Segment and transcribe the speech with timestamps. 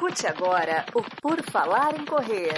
[0.00, 2.54] Escute agora o Por Falar em Correr.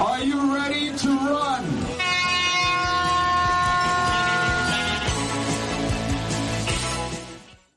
[0.00, 1.78] Are you ready to run?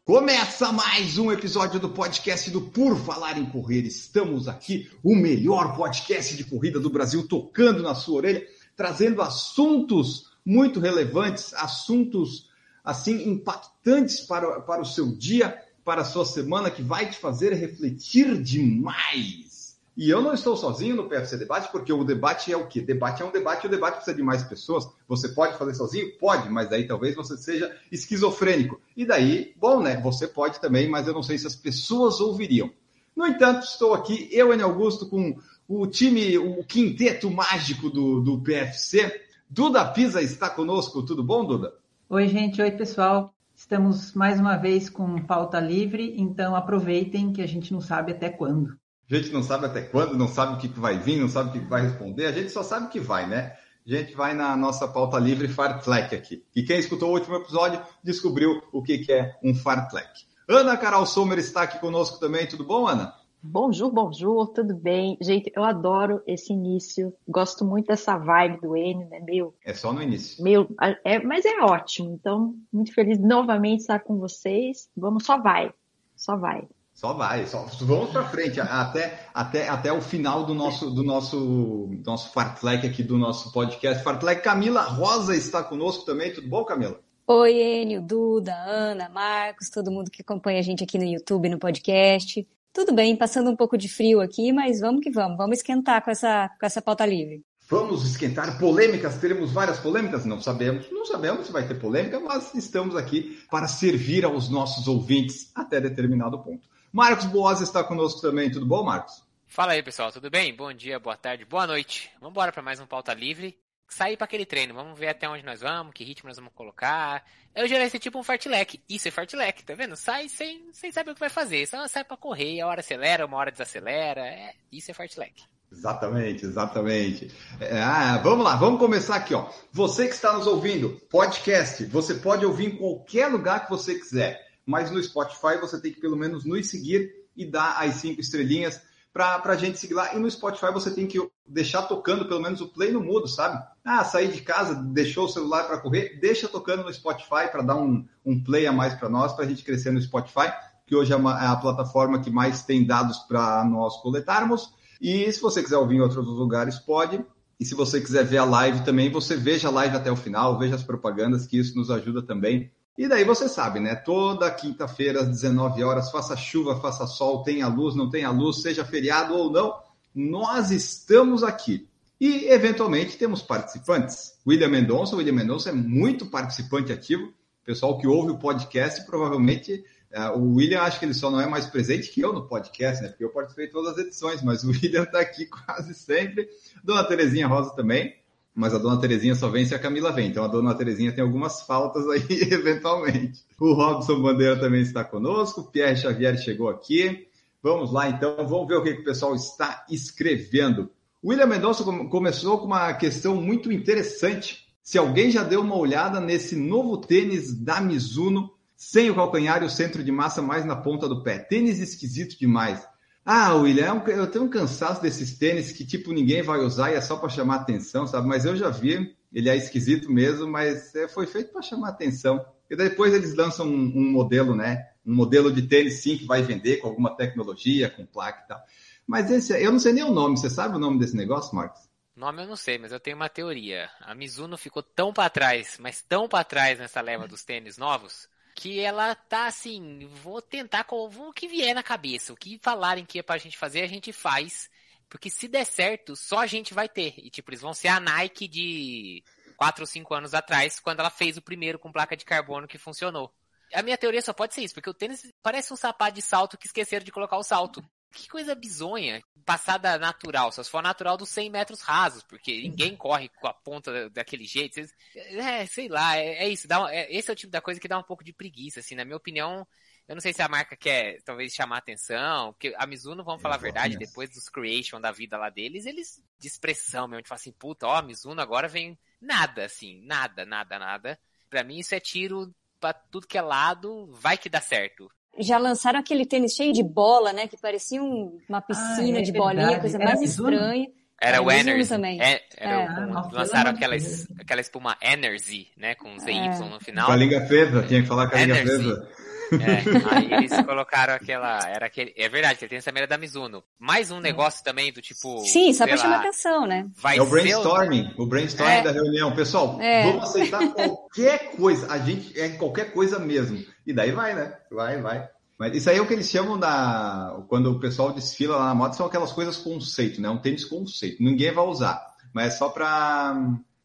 [0.06, 3.82] Começa mais um episódio do podcast do Por Falar em Correr.
[3.82, 8.48] Estamos aqui, o melhor podcast de corrida do Brasil, tocando na sua orelha,
[8.82, 12.50] trazendo assuntos muito relevantes, assuntos
[12.84, 17.54] assim impactantes para, para o seu dia, para a sua semana, que vai te fazer
[17.54, 19.80] refletir demais.
[19.96, 22.82] E eu não estou sozinho no PFC Debate, porque o debate é o quê?
[22.82, 24.88] Debate é um debate o debate precisa de mais pessoas.
[25.08, 26.18] Você pode fazer sozinho?
[26.18, 28.82] Pode, mas daí talvez você seja esquizofrênico.
[28.98, 30.02] E daí, bom, né?
[30.02, 32.72] Você pode também, mas eu não sei se as pessoas ouviriam.
[33.16, 35.38] No entanto, estou aqui, eu, Enio Augusto, com
[35.80, 39.22] o time, o quinteto mágico do, do PFC.
[39.50, 41.04] Duda Pisa está conosco.
[41.04, 41.74] Tudo bom, Duda?
[42.10, 42.62] Oi, gente.
[42.62, 43.34] Oi, pessoal.
[43.56, 48.30] Estamos mais uma vez com pauta livre, então aproveitem que a gente não sabe até
[48.30, 48.76] quando.
[49.10, 51.62] A gente não sabe até quando, não sabe o que vai vir, não sabe o
[51.62, 52.26] que vai responder.
[52.26, 53.54] A gente só sabe que vai, né?
[53.86, 56.44] A gente vai na nossa pauta livre fartlek aqui.
[56.56, 60.26] E quem escutou o último episódio descobriu o que é um fartlek.
[60.48, 62.48] Ana Carol Sommer está aqui conosco também.
[62.48, 63.14] Tudo bom, Ana?
[63.44, 65.18] Bonjour, bonjour, tudo bem?
[65.20, 67.12] Gente, eu adoro esse início.
[67.28, 69.20] Gosto muito dessa vibe do Enio, né?
[69.20, 69.56] Meio.
[69.66, 70.44] É só no início.
[70.44, 70.70] Meio,
[71.04, 72.14] é, mas é ótimo.
[72.14, 74.88] Então, muito feliz novamente estar com vocês.
[74.96, 75.74] Vamos, só vai.
[76.16, 76.68] Só vai.
[76.94, 81.90] Só vai, só vamos para frente até, até, até o final do nosso do nosso
[82.06, 84.04] nosso fartlek aqui do nosso podcast.
[84.04, 86.32] Fartlek Camila Rosa está conosco também.
[86.32, 87.00] Tudo bom, Camila?
[87.26, 91.58] Oi, Enio, Duda, Ana, Marcos, todo mundo que acompanha a gente aqui no YouTube, no
[91.58, 92.48] podcast.
[92.74, 96.10] Tudo bem, passando um pouco de frio aqui, mas vamos que vamos, vamos esquentar com
[96.10, 97.44] essa, com essa pauta livre.
[97.70, 100.26] Vamos esquentar polêmicas, teremos várias polêmicas?
[100.26, 104.88] Não sabemos, não sabemos se vai ter polêmica, mas estamos aqui para servir aos nossos
[104.88, 106.68] ouvintes até determinado ponto.
[106.92, 108.52] Marcos Boas está conosco também.
[108.52, 109.24] Tudo bom, Marcos?
[109.48, 110.12] Fala aí, pessoal.
[110.12, 110.56] Tudo bem?
[110.56, 112.10] Bom dia, boa tarde, boa noite.
[112.20, 113.58] Vamos embora para mais um pauta livre.
[113.94, 114.74] Sair para aquele treino.
[114.74, 117.24] Vamos ver até onde nós vamos, que ritmo nós vamos colocar.
[117.54, 118.82] Eu já ser tipo um fartlek.
[118.90, 119.96] Isso é fartlek, tá vendo?
[119.96, 121.68] Sai sem, sem saber o que vai fazer.
[121.68, 122.62] Só sai para correr.
[122.62, 124.22] A hora acelera, uma hora desacelera.
[124.22, 125.44] É, isso é fartlek.
[125.72, 127.32] Exatamente, exatamente.
[127.60, 129.50] É, ah, vamos lá, vamos começar aqui, ó.
[129.72, 134.52] Você que está nos ouvindo, podcast, você pode ouvir em qualquer lugar que você quiser
[134.66, 138.82] mas no Spotify você tem que pelo menos nos seguir e dar as cinco estrelinhas
[139.12, 140.16] para a gente seguir lá.
[140.16, 143.62] E no Spotify você tem que deixar tocando pelo menos o play no mudo, sabe?
[143.84, 147.76] Ah, sair de casa, deixou o celular para correr, deixa tocando no Spotify para dar
[147.76, 150.52] um, um play a mais para nós, para a gente crescer no Spotify,
[150.86, 154.74] que hoje é, uma, é a plataforma que mais tem dados para nós coletarmos.
[155.02, 157.24] E se você quiser ouvir em outros lugares, pode.
[157.60, 160.60] E se você quiser ver a live também, você veja a live até o final,
[160.60, 163.96] veja as propagandas, que isso nos ajuda também e daí você sabe, né?
[163.96, 168.84] Toda quinta-feira às 19 horas, faça chuva, faça sol, tenha luz, não tenha luz, seja
[168.84, 169.76] feriado ou não,
[170.14, 171.90] nós estamos aqui.
[172.22, 174.38] E, eventualmente, temos participantes.
[174.48, 177.34] William Mendonça, William Mendonça é muito participante ativo.
[177.66, 179.84] Pessoal que ouve o podcast, provavelmente,
[180.14, 183.02] uh, o William acho que ele só não é mais presente que eu no podcast,
[183.02, 183.10] né?
[183.10, 186.48] Porque eu participei de todas as edições, mas o William está aqui quase sempre.
[186.84, 188.16] Dona Terezinha Rosa também
[188.54, 190.28] mas a dona Terezinha só vem se a Camila vem.
[190.28, 192.22] Então a dona Terezinha tem algumas faltas aí,
[192.52, 193.46] eventualmente.
[193.58, 197.28] O Robson Bandeira também está conosco, o Pierre Xavier chegou aqui.
[197.64, 200.92] Vamos lá, então, vamos ver o que, que o pessoal está escrevendo.
[201.24, 204.68] William Mendonça começou com uma questão muito interessante.
[204.82, 209.66] Se alguém já deu uma olhada nesse novo tênis da Mizuno, sem o calcanhar e
[209.68, 211.38] o centro de massa mais na ponta do pé.
[211.38, 212.84] Tênis esquisito demais.
[213.24, 216.96] Ah, William, é eu tenho um cansaço desses tênis que, tipo, ninguém vai usar e
[216.96, 218.28] é só para chamar atenção, sabe?
[218.28, 222.44] Mas eu já vi, ele é esquisito mesmo, mas é, foi feito para chamar atenção.
[222.68, 224.88] E depois eles lançam um, um, modelo, né?
[225.06, 228.64] Um modelo de tênis, sim, que vai vender com alguma tecnologia, com placa e tal.
[229.12, 230.38] Mas esse, eu não sei nem o nome.
[230.38, 231.82] Você sabe o nome desse negócio, Marcos?
[232.16, 233.90] Nome eu não sei, mas eu tenho uma teoria.
[234.00, 238.30] A Mizuno ficou tão para trás, mas tão para trás nessa leva dos tênis novos,
[238.56, 243.04] que ela tá assim, vou tentar com o que vier na cabeça, o que falarem
[243.04, 244.70] que é pra gente fazer, a gente faz.
[245.10, 247.14] Porque se der certo, só a gente vai ter.
[247.18, 249.26] E tipo, eles vão ser a Nike de
[249.58, 252.78] 4 ou 5 anos atrás, quando ela fez o primeiro com placa de carbono que
[252.78, 253.30] funcionou.
[253.74, 256.58] A minha teoria só pode ser isso, porque o tênis parece um sapato de salto
[256.58, 257.84] que esqueceram de colocar o salto.
[258.12, 259.22] Que coisa bizonha.
[259.46, 263.54] Passada natural, só se for natural dos 100 metros rasos, porque ninguém corre com a
[263.54, 264.80] ponta daquele jeito.
[265.16, 266.68] É, sei lá, é, é isso.
[266.68, 268.94] Dá, é, esse é o tipo da coisa que dá um pouco de preguiça, assim,
[268.94, 269.68] na minha opinião.
[270.08, 273.56] Eu não sei se a marca quer, talvez, chamar atenção, porque a Mizuno, vamos falar
[273.56, 277.40] a verdade, depois dos creation da vida lá deles, eles, de expressão mesmo, de falar
[277.40, 281.20] assim, puta, ó, a Mizuno agora vem, nada, assim, nada, nada, nada.
[281.50, 285.10] Pra mim isso é tiro pra tudo que é lado, vai que dá certo.
[285.40, 287.48] Já lançaram aquele tênis cheio de bola, né?
[287.48, 289.56] Que parecia um- uma piscina é de verdade.
[289.58, 290.50] bolinha, coisa Era mais Mizuno?
[290.50, 290.88] Era estranha.
[291.24, 291.90] É, o Mizuno Energy.
[291.90, 292.22] também.
[292.22, 292.86] É, era É.
[292.86, 293.96] o- Ah, lançaram aquela,
[294.40, 295.96] aquela espuma Energy, né?
[295.96, 296.60] Com ZY É.
[296.60, 297.06] no final.
[297.06, 298.84] Com a língua presa, tinha que falar com a língua Energy.
[298.84, 299.08] presa.
[299.52, 301.60] É, aí eles colocaram aquela.
[301.70, 302.14] Era aquele.
[302.16, 303.64] É verdade, que ele tem essa era da Mizuno.
[303.80, 305.40] Mais um negócio também do tipo.
[305.46, 306.88] Sim, só pra chamar lá, atenção, né?
[306.96, 308.82] Vai É o ser brainstorming, o brainstorming É.
[308.82, 309.36] da reunião.
[309.36, 310.04] Pessoal, É.
[310.06, 311.92] vamos aceitar qualquer coisa.
[311.92, 313.64] A gente é qualquer coisa mesmo.
[313.86, 314.54] E daí vai, né?
[314.72, 315.28] Vai, vai.
[315.58, 317.44] Mas isso aí é o que eles chamam da.
[317.48, 320.30] Quando o pessoal desfila lá na moda, são aquelas coisas conceito, né?
[320.30, 321.22] Um tênis conceito.
[321.22, 322.02] Ninguém vai usar.
[322.34, 323.36] Mas é só pra,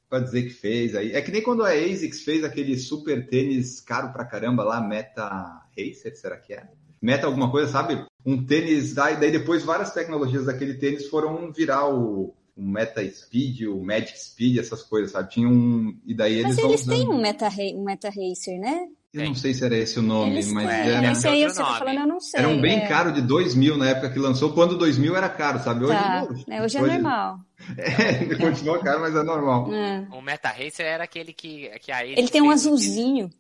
[0.09, 1.13] pra dizer que fez aí.
[1.13, 5.29] É que nem quando a ASICS fez aquele super tênis caro pra caramba lá, Meta
[5.77, 6.69] Racer, será que é?
[7.01, 8.05] Meta alguma coisa, sabe?
[8.25, 13.63] Um tênis, daí, daí depois várias tecnologias daquele tênis foram virar o, o Meta Speed,
[13.69, 15.31] o Magic Speed, essas coisas, sabe?
[15.31, 15.97] Tinha um.
[16.07, 16.97] E daí eles Mas vão eles usando.
[16.97, 18.89] têm um Meta, um Meta Racer, né?
[19.17, 20.79] Eu não sei se era esse o nome, Eles mas têm.
[20.91, 21.13] era.
[21.13, 21.79] Esse aí outro você tá nome.
[21.79, 22.41] falando, eu não sei.
[22.41, 22.87] Era um bem é.
[22.87, 25.85] caro de 2 mil na época que lançou, quando 2 mil era caro, sabe?
[25.85, 26.27] Hoje, Tá.
[26.47, 26.55] não.
[26.55, 27.39] É, hoje é normal.
[27.79, 29.73] É, continua caro, mas é normal.
[29.75, 30.07] É.
[30.13, 33.31] O Meta Racer era aquele que, que a ASICS Ele tem um azulzinho.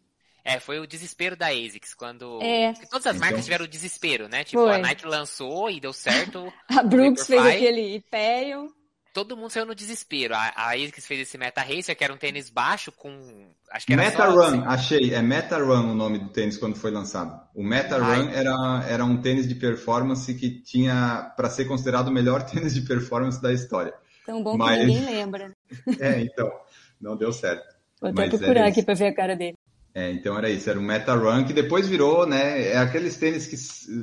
[0.43, 2.40] É, foi o desespero da ASICS, quando...
[2.40, 2.73] É.
[2.73, 4.44] Porque todas as marcas Então- tiveram o desespero, né?
[4.44, 4.75] Tipo, Foi.
[4.76, 8.69] a Nike lançou e deu certo, A Brooks fez aquele Hyperion.
[9.16, 10.34] Todo mundo saiu no desespero.
[10.34, 13.48] A, a ASICS fez esse Meta Racer, que era um tênis baixo com...
[13.70, 15.14] Acho que era Meta só, Run, assim, achei.
[15.14, 17.40] É Meta Run o nome do tênis quando foi lançado.
[17.54, 18.20] O Meta Ai.
[18.20, 22.74] Run era, era um tênis de performance que tinha para ser considerado o melhor tênis
[22.74, 23.94] de performance da história.
[24.26, 25.56] Tão bom Mas- que ninguém lembra.
[25.98, 26.52] É, então,
[27.00, 27.74] não deu certo.
[27.98, 29.56] Vou até Mas procurar era aqui pra ver a cara dele.
[29.94, 32.68] É, então era isso, era o Meta Run, que depois virou, né?
[32.72, 33.56] É aqueles tênis que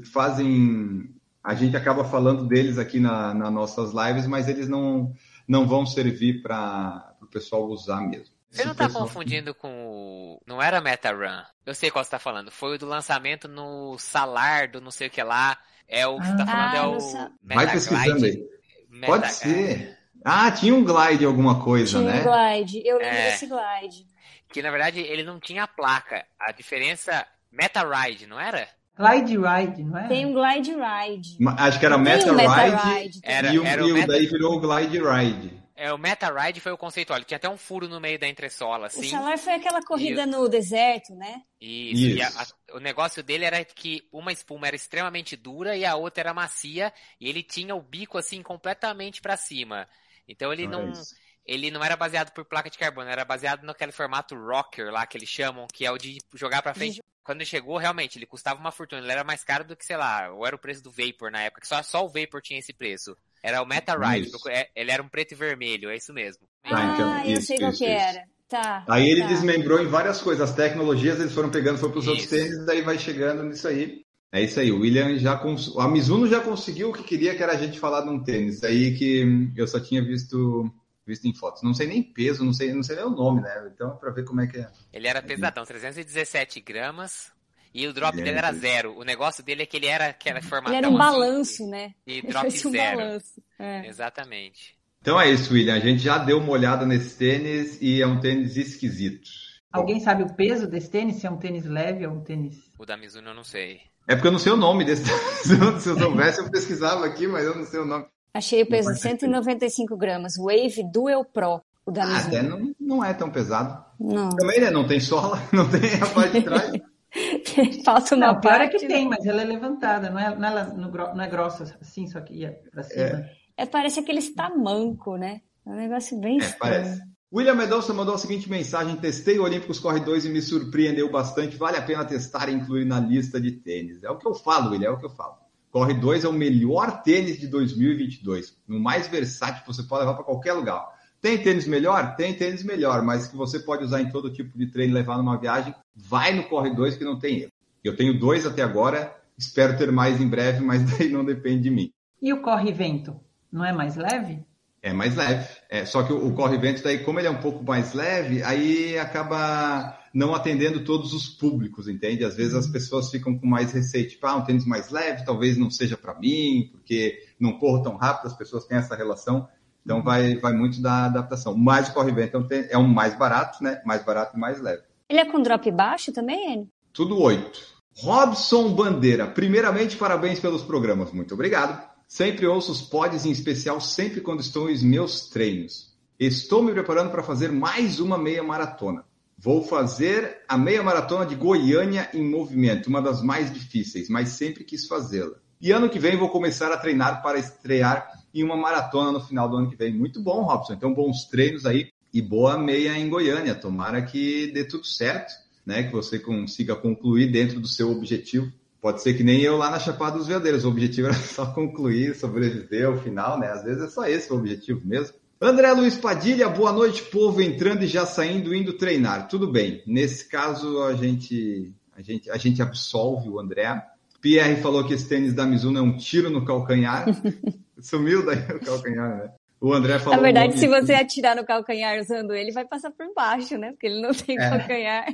[0.08, 1.08] fazem.
[1.44, 5.14] A gente acaba falando deles aqui na, nas nossas lives, mas eles não,
[5.48, 8.34] não vão servir para o pessoal usar mesmo.
[8.50, 10.42] Você não Esse tá pessoal- confundindo com o...
[10.46, 11.44] Não era Meta Run.
[11.66, 12.52] Eu sei qual você tá falando.
[12.52, 15.58] Foi o do lançamento no Salar do não sei o que lá.
[15.88, 17.00] É o que você tá Ah, falando, é o...
[17.00, 18.26] Sa- Vai pesquisando Glide.
[18.38, 18.50] aí.
[18.90, 19.98] Meta- Pode ser.
[20.24, 22.22] Ah, tinha um glide alguma coisa, Tinha né?
[22.22, 22.82] um glide.
[22.88, 23.32] Eu lembro É.
[23.32, 24.06] desse glide.
[24.50, 26.24] Que na verdade ele não tinha placa.
[26.40, 27.26] A diferença.
[27.52, 28.68] Meta Ride, não era?
[28.96, 30.08] Glide Ride, não é?
[30.08, 31.38] Tem um glide ride.
[31.58, 33.20] Acho que era Tem Meta um Meta Ride Ride.
[33.24, 35.64] Era- e, o, era e o o Meta- daí virou o Glide Ride.
[35.76, 37.18] É, o Meta Ride foi o conceitual.
[37.18, 39.10] Ele tinha até um furo no meio da entressola, O assim.
[39.10, 40.32] Salar foi aquela corrida Isso.
[40.32, 41.42] no deserto, né?
[41.60, 42.06] Isso.
[42.06, 42.56] E a- Isso.
[42.72, 46.34] a- o negócio dele era que uma espuma era extremamente dura e a outra era
[46.34, 46.94] macia.
[47.20, 49.88] E ele tinha o bico, assim, completamente pra cima.
[50.28, 50.92] Então ele não.
[50.92, 51.16] isso.
[51.46, 55.18] Ele não era baseado por placa de carbono, era baseado naquele formato rocker lá que
[55.18, 57.02] eles chamam, que é o de jogar pra frente.
[57.24, 59.02] Quando ele chegou, realmente, ele custava uma fortuna.
[59.02, 61.42] Ele era mais caro do que, sei lá, ou era o preço do Vapor na
[61.42, 63.16] época, que só, só o Vapor tinha esse preço.
[63.42, 64.50] Era o Meta Ride, Isso.
[64.50, 66.44] é- ele era um preto e vermelho, é isso mesmo.
[66.64, 68.24] Ah, então, ah, eu isso, sei qual isso, que era.
[68.48, 68.86] Tá.
[68.88, 69.28] Aí ele tá.
[69.28, 70.50] desmembrou em várias coisas.
[70.50, 74.04] As tecnologias eles foram pegando, foi para os outros tênis, daí vai chegando nisso aí.
[74.32, 74.72] É isso aí.
[74.72, 75.76] O William já cons...
[75.78, 78.64] a Mizuno já conseguiu o que queria, que era a gente falar de um tênis.
[78.64, 80.72] Aí que eu só tinha visto
[81.06, 81.62] visto em fotos.
[81.64, 83.72] Não sei nem peso, não sei, não sei nem o nome, né?
[83.74, 84.70] Então é para ver como é que é.
[84.92, 87.32] Ele era pesadão, 317 gramas.
[87.74, 88.96] E o drop Ele dele era zero.
[88.96, 91.94] O negócio dele é que ele era aquela formatão Ele era um assim, balanço, né?
[92.06, 92.98] E Ele drop um zero.
[92.98, 93.44] balanço.
[93.58, 93.88] É.
[93.88, 94.78] Exatamente.
[95.02, 95.76] Então é isso, William.
[95.76, 99.28] A gente já deu uma olhada nesse tênis e é um tênis esquisito.
[99.72, 101.16] Alguém sabe o peso desse tênis?
[101.16, 102.56] Se é um tênis leve ou um tênis.
[102.78, 103.82] O da Mizuno eu não sei.
[104.08, 105.82] É porque eu não sei o nome desse tênis.
[105.82, 108.06] Se eu soubesse, eu pesquisava aqui, mas eu não sei o nome.
[108.34, 110.34] Achei o peso de faz 195 gramas.
[110.38, 111.62] Wave Dual Pro.
[111.86, 113.84] O da Ah, até não, não é tão pesado.
[114.00, 114.30] Não.
[114.30, 114.72] Também, né?
[114.72, 116.72] Não tem sola, não tem a parte de trás.
[117.86, 118.78] Falta uma Não, é parte.
[118.78, 118.96] que né?
[118.96, 122.34] tem, mas ela é levantada, não é, não é, não é grossa assim, só que
[122.34, 123.26] ia pra cima.
[123.56, 125.42] É, parece aqueles tamanco, né?
[125.66, 127.02] É um negócio bem É, parece.
[127.32, 131.58] William Mendonça mandou a seguinte mensagem: testei o Olímpicos Corre 2 e me surpreendeu bastante.
[131.58, 134.04] Vale a pena testar e incluir na lista de tênis.
[134.04, 135.36] É o que eu falo, William, é o que eu falo.
[135.74, 138.56] Corre 2 é o melhor tênis de 2022.
[138.68, 140.88] No mais versátil que você pode levar para qualquer lugar.
[141.20, 142.16] Tem tênis melhor?
[142.16, 145.36] Tem tênis melhor, mas que você pode usar em todo tipo de treino levar numa
[145.36, 145.74] viagem.
[145.96, 147.52] Vai no Corre 2 que não tem erro.
[147.84, 151.72] Eu tenho dois até agora, espero ter mais em breve, mas daí não depende de
[151.72, 151.92] mim.
[152.22, 153.20] E o corre-vento?
[153.52, 154.46] Não é mais leve?
[154.80, 155.50] É mais leve.
[155.72, 159.00] É, só que o, o corre-vento, daí, como ele é um pouco mais leve, aí
[159.00, 162.24] acaba não atendendo todos os públicos, entende?
[162.24, 165.58] Às vezes as pessoas ficam com mais receio, tipo, ah, um tênis mais leve, talvez
[165.58, 169.48] não seja para mim, porque não corro tão rápido, as pessoas têm essa relação.
[169.84, 171.58] Então vai, vai muito da adaptação.
[171.58, 173.82] Mas o corre-vento é um tênis- é um mais barato, né?
[173.86, 174.84] Mais barato e mais leve.
[175.10, 176.70] Ele é com drop baixo também, Enio?
[176.94, 177.74] Tudo oito.
[177.98, 181.12] Robson Bandeira, primeiramente, parabéns pelos programas.
[181.12, 181.92] Muito obrigado.
[182.08, 185.92] Sempre ouço os pods, em especial sempre quando estou em meus treinos.
[186.20, 189.04] Estou me preparando para fazer mais uma meia maratona.
[189.44, 194.64] Vou fazer a meia maratona de Goiânia em movimento, uma das mais difíceis, mas sempre
[194.64, 195.36] quis fazê-la.
[195.60, 199.50] E ano que vem vou começar a treinar para estrear em uma maratona no final
[199.50, 199.94] do ano que vem.
[199.94, 200.72] Muito bom, Robson.
[200.72, 203.54] Então, bons treinos aí e boa meia em Goiânia.
[203.54, 205.34] Tomara que dê tudo certo,
[205.66, 205.84] né?
[205.84, 208.50] Que você consiga concluir dentro do seu objetivo.
[208.82, 210.64] Pode ser que nem eu lá na Chapada dos Veadeiros.
[210.64, 213.52] O objetivo era só concluir, sobreviver ao final, né?
[213.52, 215.18] Às vezes é só esse o objetivo mesmo.
[215.44, 219.28] André Luiz Padilha, boa noite, povo entrando e já saindo, indo treinar.
[219.28, 219.84] Tudo bem.
[219.86, 223.84] Nesse caso, a gente, a gente, a gente absolve o André.
[224.22, 227.08] Pierre falou que esse tênis da Mizuno é um tiro no calcanhar.
[227.78, 229.32] Sumiu daí o calcanhar, né?
[229.60, 230.16] O André falou.
[230.16, 233.72] Na verdade, se você atirar no calcanhar usando ele, vai passar por baixo, né?
[233.72, 234.50] Porque ele não tem é.
[234.50, 235.06] calcanhar.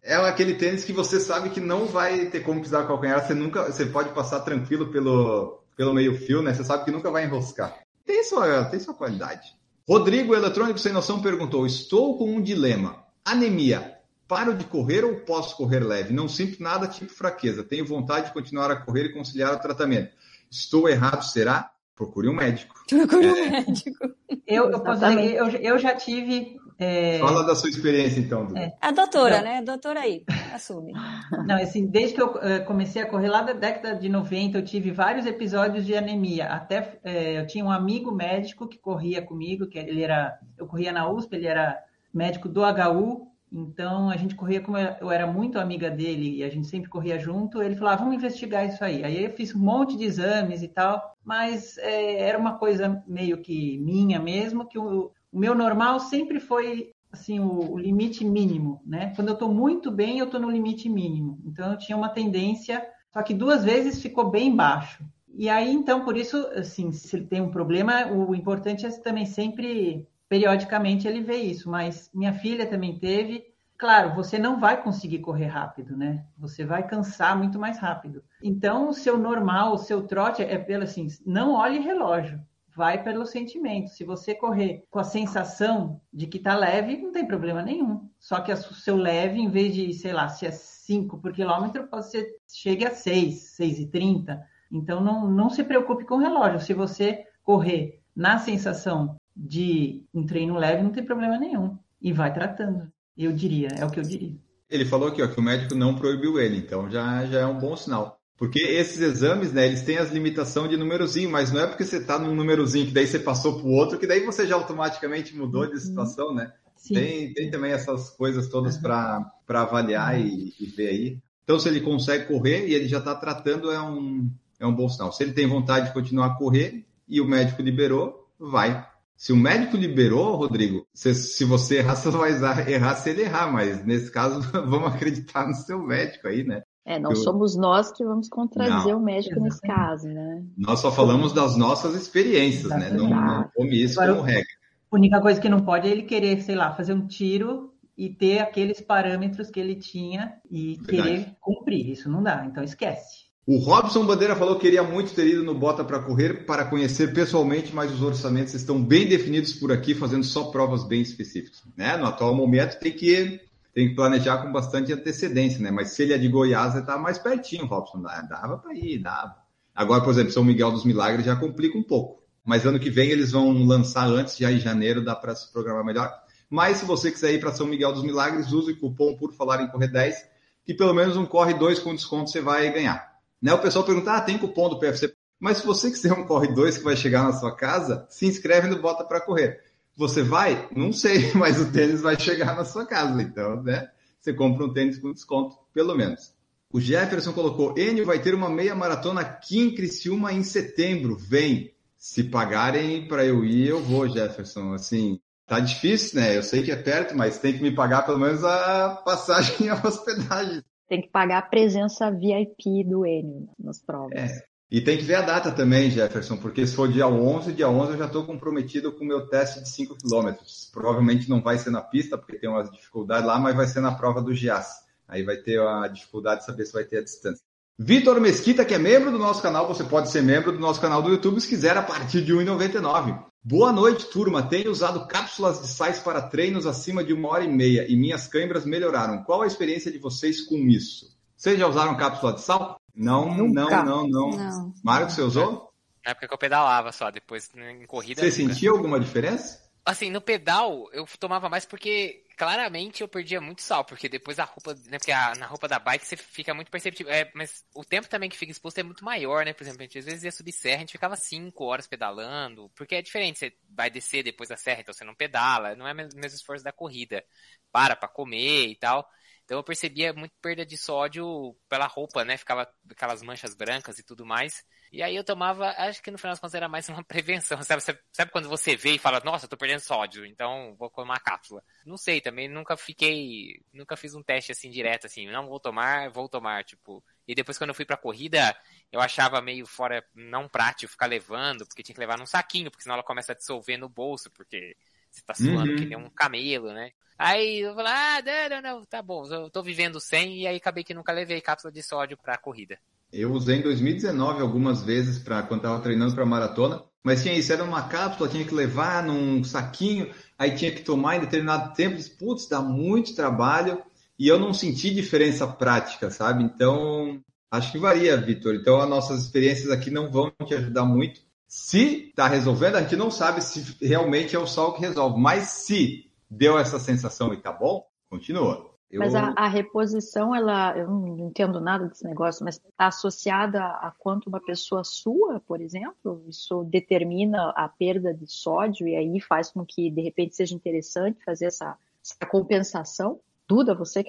[0.00, 3.26] É aquele tênis que você sabe que não vai ter como pisar o calcanhar.
[3.26, 6.54] Você nunca, você pode passar tranquilo pelo, pelo meio fio, né?
[6.54, 7.76] Você sabe que nunca vai enroscar.
[8.04, 9.55] Tem sua, tem sua qualidade.
[9.88, 13.04] Rodrigo Eletrônico Sem Noção perguntou: Estou com um dilema.
[13.24, 13.94] Anemia.
[14.26, 16.12] Paro de correr ou posso correr leve?
[16.12, 17.62] Não sinto nada tipo fraqueza.
[17.62, 20.12] Tenho vontade de continuar a correr e conciliar o tratamento.
[20.50, 21.70] Estou errado, será?
[21.94, 22.74] Procure um médico.
[22.88, 23.50] Procure um é...
[23.50, 24.10] médico.
[24.44, 27.18] Eu, eu, posso dizer, eu, eu já tive é...
[27.18, 28.48] Fala da sua experiência, então.
[28.54, 28.74] É.
[28.80, 29.44] A doutora, Não.
[29.44, 29.58] né?
[29.58, 30.92] A doutora aí, assume.
[31.46, 34.64] Não, assim, desde que eu uh, comecei a correr lá da década de 90, eu
[34.64, 36.48] tive vários episódios de anemia.
[36.48, 40.92] Até é, eu tinha um amigo médico que corria comigo, que ele era, eu corria
[40.92, 41.78] na USP, ele era
[42.12, 46.50] médico do HU, então a gente corria como eu era muito amiga dele e a
[46.50, 47.62] gente sempre corria junto.
[47.62, 49.02] Ele falava, ah, vamos investigar isso aí.
[49.02, 53.38] Aí eu fiz um monte de exames e tal, mas é, era uma coisa meio
[53.38, 58.80] que minha mesmo, que o, o meu normal sempre foi assim o, o limite mínimo,
[58.86, 59.12] né?
[59.14, 61.38] Quando eu estou muito bem, eu estou no limite mínimo.
[61.44, 65.04] Então eu tinha uma tendência, só que duas vezes ficou bem baixo.
[65.34, 70.08] E aí então por isso, assim, se tem um problema, o importante é também sempre
[70.26, 71.68] periodicamente ele vê isso.
[71.68, 73.44] Mas minha filha também teve.
[73.76, 76.24] Claro, você não vai conseguir correr rápido, né?
[76.38, 78.24] Você vai cansar muito mais rápido.
[78.42, 82.40] Então, o seu normal, o seu trote é pelo assim, não olhe relógio
[82.76, 83.88] vai pelo sentimento.
[83.88, 88.08] Se você correr com a sensação de que está leve, não tem problema nenhum.
[88.18, 91.88] Só que o seu leve, em vez de, sei lá, se é 5 por quilômetro,
[91.88, 94.38] pode ser chegue a 6, 6,30.
[94.70, 96.60] Então não, não se preocupe com o relógio.
[96.60, 101.78] Se você correr na sensação de um treino leve, não tem problema nenhum.
[102.00, 102.92] E vai tratando.
[103.16, 104.36] Eu diria, é o que eu diria.
[104.68, 107.58] Ele falou aqui ó, que o médico não proibiu ele, então já, já é um
[107.58, 108.20] bom sinal.
[108.36, 111.96] Porque esses exames, né, eles têm as limitações de númerozinho, mas não é porque você
[111.96, 115.34] está num númerozinho que daí você passou para o outro, que daí você já automaticamente
[115.34, 115.80] mudou de uhum.
[115.80, 116.52] situação, né?
[116.88, 121.18] Tem, tem também essas coisas todas para avaliar e, e, ver aí.
[121.42, 124.88] Então, se ele consegue correr e ele já está tratando, é um, é um bom
[124.88, 125.12] sinal.
[125.12, 128.86] Se ele tem vontade de continuar a correr e o médico liberou, vai.
[129.16, 132.30] Se o médico liberou, Rodrigo, se, se você errar, você vai
[132.70, 136.62] errar se ele errar, mas nesse caso, vamos acreditar no seu médico aí, né?
[136.86, 137.16] É, não eu...
[137.16, 139.00] somos nós que vamos contradizer não.
[139.00, 140.44] o médico nesse caso, né?
[140.56, 142.90] Nós só falamos das nossas experiências, né?
[142.90, 144.46] Não, não come isso Agora, como regra.
[144.92, 148.08] A única coisa que não pode é ele querer, sei lá, fazer um tiro e
[148.08, 150.86] ter aqueles parâmetros que ele tinha e Verdade.
[150.86, 151.90] querer cumprir.
[151.90, 153.26] Isso não dá, então esquece.
[153.44, 157.12] O Robson Bandeira falou que queria muito ter ido no Bota para Correr para conhecer
[157.12, 161.62] pessoalmente, mas os orçamentos estão bem definidos por aqui, fazendo só provas bem específicas.
[161.76, 161.96] Né?
[161.96, 163.40] No atual momento, tem que
[163.76, 165.70] tem que planejar com bastante antecedência, né?
[165.70, 168.00] Mas se ele é de Goiás, ele tá mais pertinho, Robson.
[168.00, 169.36] Dava para ir, dava.
[169.74, 172.22] Agora, por exemplo, São Miguel dos Milagres já complica um pouco.
[172.42, 175.84] Mas ano que vem eles vão lançar antes, já em janeiro, dá para se programar
[175.84, 176.10] melhor.
[176.48, 179.60] Mas se você quiser ir para São Miguel dos Milagres, use o cupom por falar
[179.60, 180.24] em correr 10,
[180.64, 183.06] que pelo menos um corre 2 com desconto você vai ganhar.
[183.42, 183.52] Né?
[183.52, 185.12] O pessoal pergunta: ah, tem cupom do PFC.
[185.38, 188.68] Mas se você quiser um corre 2 que vai chegar na sua casa, se inscreve
[188.68, 189.60] no Bota para Correr.
[189.96, 190.68] Você vai?
[190.74, 193.20] Não sei, mas o tênis vai chegar na sua casa.
[193.22, 193.90] Então, né?
[194.20, 196.34] Você compra um tênis com desconto, pelo menos.
[196.72, 201.16] O Jefferson colocou: Enio vai ter uma meia maratona aqui em Criciúma em setembro.
[201.16, 201.72] Vem.
[201.96, 204.74] Se pagarem para eu ir, eu vou, Jefferson.
[204.74, 206.36] Assim, tá difícil, né?
[206.36, 209.68] Eu sei que é perto, mas tem que me pagar pelo menos a passagem e
[209.70, 210.62] a hospedagem.
[210.88, 214.12] Tem que pagar a presença VIP do Enio nas provas.
[214.18, 214.44] É.
[214.70, 217.92] E tem que ver a data também, Jefferson, porque se for dia 11, dia 11
[217.92, 220.34] eu já estou comprometido com o meu teste de 5 km.
[220.72, 223.94] Provavelmente não vai ser na pista, porque tem umas dificuldades lá, mas vai ser na
[223.94, 224.84] prova do GIAS.
[225.06, 227.40] Aí vai ter a dificuldade de saber se vai ter a distância.
[227.78, 231.00] Vitor Mesquita, que é membro do nosso canal, você pode ser membro do nosso canal
[231.00, 233.22] do YouTube se quiser a partir de R$ 1,99.
[233.44, 234.42] Boa noite, turma.
[234.42, 238.26] Tenho usado cápsulas de sais para treinos acima de uma hora e meia e minhas
[238.26, 239.22] câimbras melhoraram.
[239.22, 241.14] Qual a experiência de vocês com isso?
[241.36, 242.80] Vocês já usaram cápsula de sal?
[242.96, 243.84] Não, Nunca.
[243.84, 244.30] não, não, não.
[244.30, 244.74] não.
[244.82, 245.70] Marcos, você usou?
[246.04, 248.22] Na época que eu pedalava só, depois em corrida.
[248.22, 249.64] Você sentiu alguma diferença?
[249.84, 254.44] Assim, no pedal eu tomava mais porque claramente eu perdia muito sal, porque depois a
[254.44, 257.84] roupa, né, porque a, na roupa da bike você fica muito perceptível, é, mas o
[257.84, 260.24] tempo também que fica exposto é muito maior, né, por exemplo, a gente às vezes
[260.24, 264.22] ia subir serra, a gente ficava 5 horas pedalando, porque é diferente, você vai descer
[264.22, 267.24] depois da serra, então você não pedala, não é o mesmo esforço da corrida,
[267.72, 269.08] para pra comer e tal,
[269.46, 272.36] então eu percebia muito perda de sódio pela roupa, né?
[272.36, 274.64] Ficava aquelas manchas brancas e tudo mais.
[274.92, 277.80] E aí eu tomava, acho que no final das contas era mais uma prevenção, sabe?
[278.10, 281.20] Sabe quando você vê e fala, nossa, eu tô perdendo sódio, então vou comer uma
[281.20, 281.62] cápsula.
[281.86, 286.10] Não sei, também nunca fiquei, nunca fiz um teste assim direto, assim, não vou tomar,
[286.10, 287.02] vou tomar, tipo.
[287.28, 288.56] E depois quando eu fui pra corrida,
[288.90, 292.82] eu achava meio fora, não prático ficar levando, porque tinha que levar num saquinho, porque
[292.82, 294.76] senão ela começa a dissolver no bolso, porque
[295.08, 295.76] você tá suando uhum.
[295.76, 296.90] que nem um camelo, né?
[297.18, 300.56] Aí eu falei, ah, não, não, não, tá bom, eu tô vivendo sem, e aí
[300.56, 302.78] acabei que nunca levei cápsula de sódio pra corrida.
[303.12, 307.52] Eu usei em 2019 algumas vezes para quando tava treinando para maratona, mas tinha isso,
[307.52, 312.02] era uma cápsula, tinha que levar num saquinho, aí tinha que tomar em determinado tempo,
[312.18, 313.80] putz, dá muito trabalho,
[314.18, 316.42] e eu não senti diferença prática, sabe?
[316.42, 317.20] Então,
[317.50, 318.54] acho que varia, Vitor.
[318.54, 321.20] Então, as nossas experiências aqui não vão te ajudar muito.
[321.46, 325.44] Se está resolvendo, a gente não sabe se realmente é o sal que resolve, mas
[325.44, 328.74] se deu essa sensação e tá bom, continua.
[328.90, 329.00] Eu...
[329.00, 333.92] Mas a, a, reposição, ela, eu não entendo nada desse negócio, mas está associada a,
[333.98, 336.22] quanto uma pessoa sua, por exemplo?
[336.28, 341.24] Isso determina a perda de sódio e aí faz com que, de repente, seja interessante
[341.24, 343.20] fazer essa, essa compensação?
[343.48, 344.02] Duda, você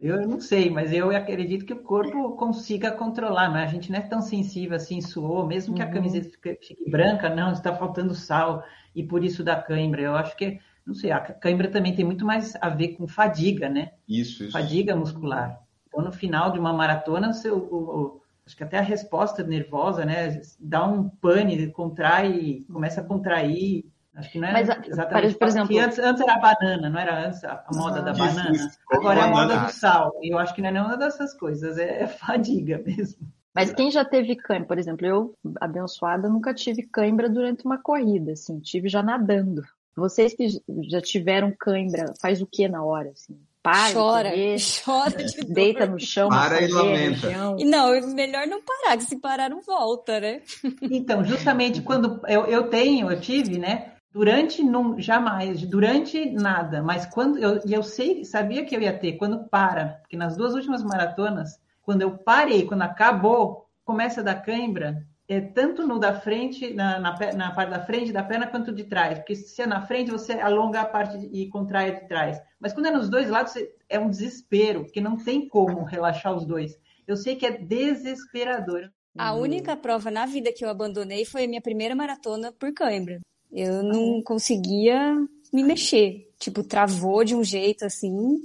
[0.00, 3.98] Eu não sei, mas eu acredito que o corpo consiga controlar, mas a gente não
[3.98, 5.92] é tão sensível assim, suou, mesmo que a uhum.
[5.92, 8.64] camiseta fique, branca, não, está faltando sal,
[8.94, 10.00] e por isso dá cãibra.
[10.00, 13.68] Eu acho que, não sei, a cãibra também tem muito mais a ver com fadiga,
[13.68, 13.92] né?
[14.08, 14.52] Isso, isso.
[14.52, 15.60] Fadiga muscular.
[15.88, 20.06] Então, no final de uma maratona, seu, o, o, acho que até a resposta nervosa,
[20.06, 20.40] né?
[20.58, 23.84] Dá um pane, contrai, começa a contrair,
[24.20, 25.38] Acho que não é Mas, exatamente.
[25.38, 28.52] Por exemplo, antes, antes, era a banana, não era antes a, moda ah, da banana.
[28.52, 30.12] Isso, Agora é a moda do sal.
[30.22, 33.26] E eu acho que não é nenhuma dessas coisas, é, é fadiga mesmo.
[33.54, 38.32] Mas quem já teve cãibra, por exemplo, eu, abençoada, nunca tive cãibra durante uma corrida,
[38.32, 39.62] assim, tive já nadando.
[39.96, 40.48] Vocês que
[40.88, 43.36] já tiveram cãibra, faz o que na hora, assim?
[43.62, 44.32] Para, chora,
[44.84, 47.28] chora de deita no chão, para e lamenta.
[47.58, 50.40] E não, melhor não parar, que se parar não volta, né?
[50.80, 53.89] Então, justamente quando eu, eu tenho, eu tive, né?
[54.12, 59.12] Durante, não, jamais, durante nada, mas quando eu, eu sei, sabia que eu ia ter,
[59.12, 64.42] quando para, porque nas duas últimas maratonas, quando eu parei, quando acabou, começa a dar
[64.42, 68.72] cãibra, é, tanto no da frente, na, na, na, parte da frente da perna, quanto
[68.72, 69.18] de trás.
[69.18, 72.42] Porque se é na frente, você alonga a parte e contrai a de trás.
[72.58, 73.54] Mas quando é nos dois lados,
[73.88, 76.76] é um desespero, porque não tem como relaxar os dois.
[77.06, 78.90] Eu sei que é desesperador.
[79.16, 83.20] A única prova na vida que eu abandonei foi a minha primeira maratona por cãibra.
[83.52, 85.14] Eu não conseguia
[85.52, 86.28] me mexer.
[86.38, 88.38] Tipo, travou de um jeito assim.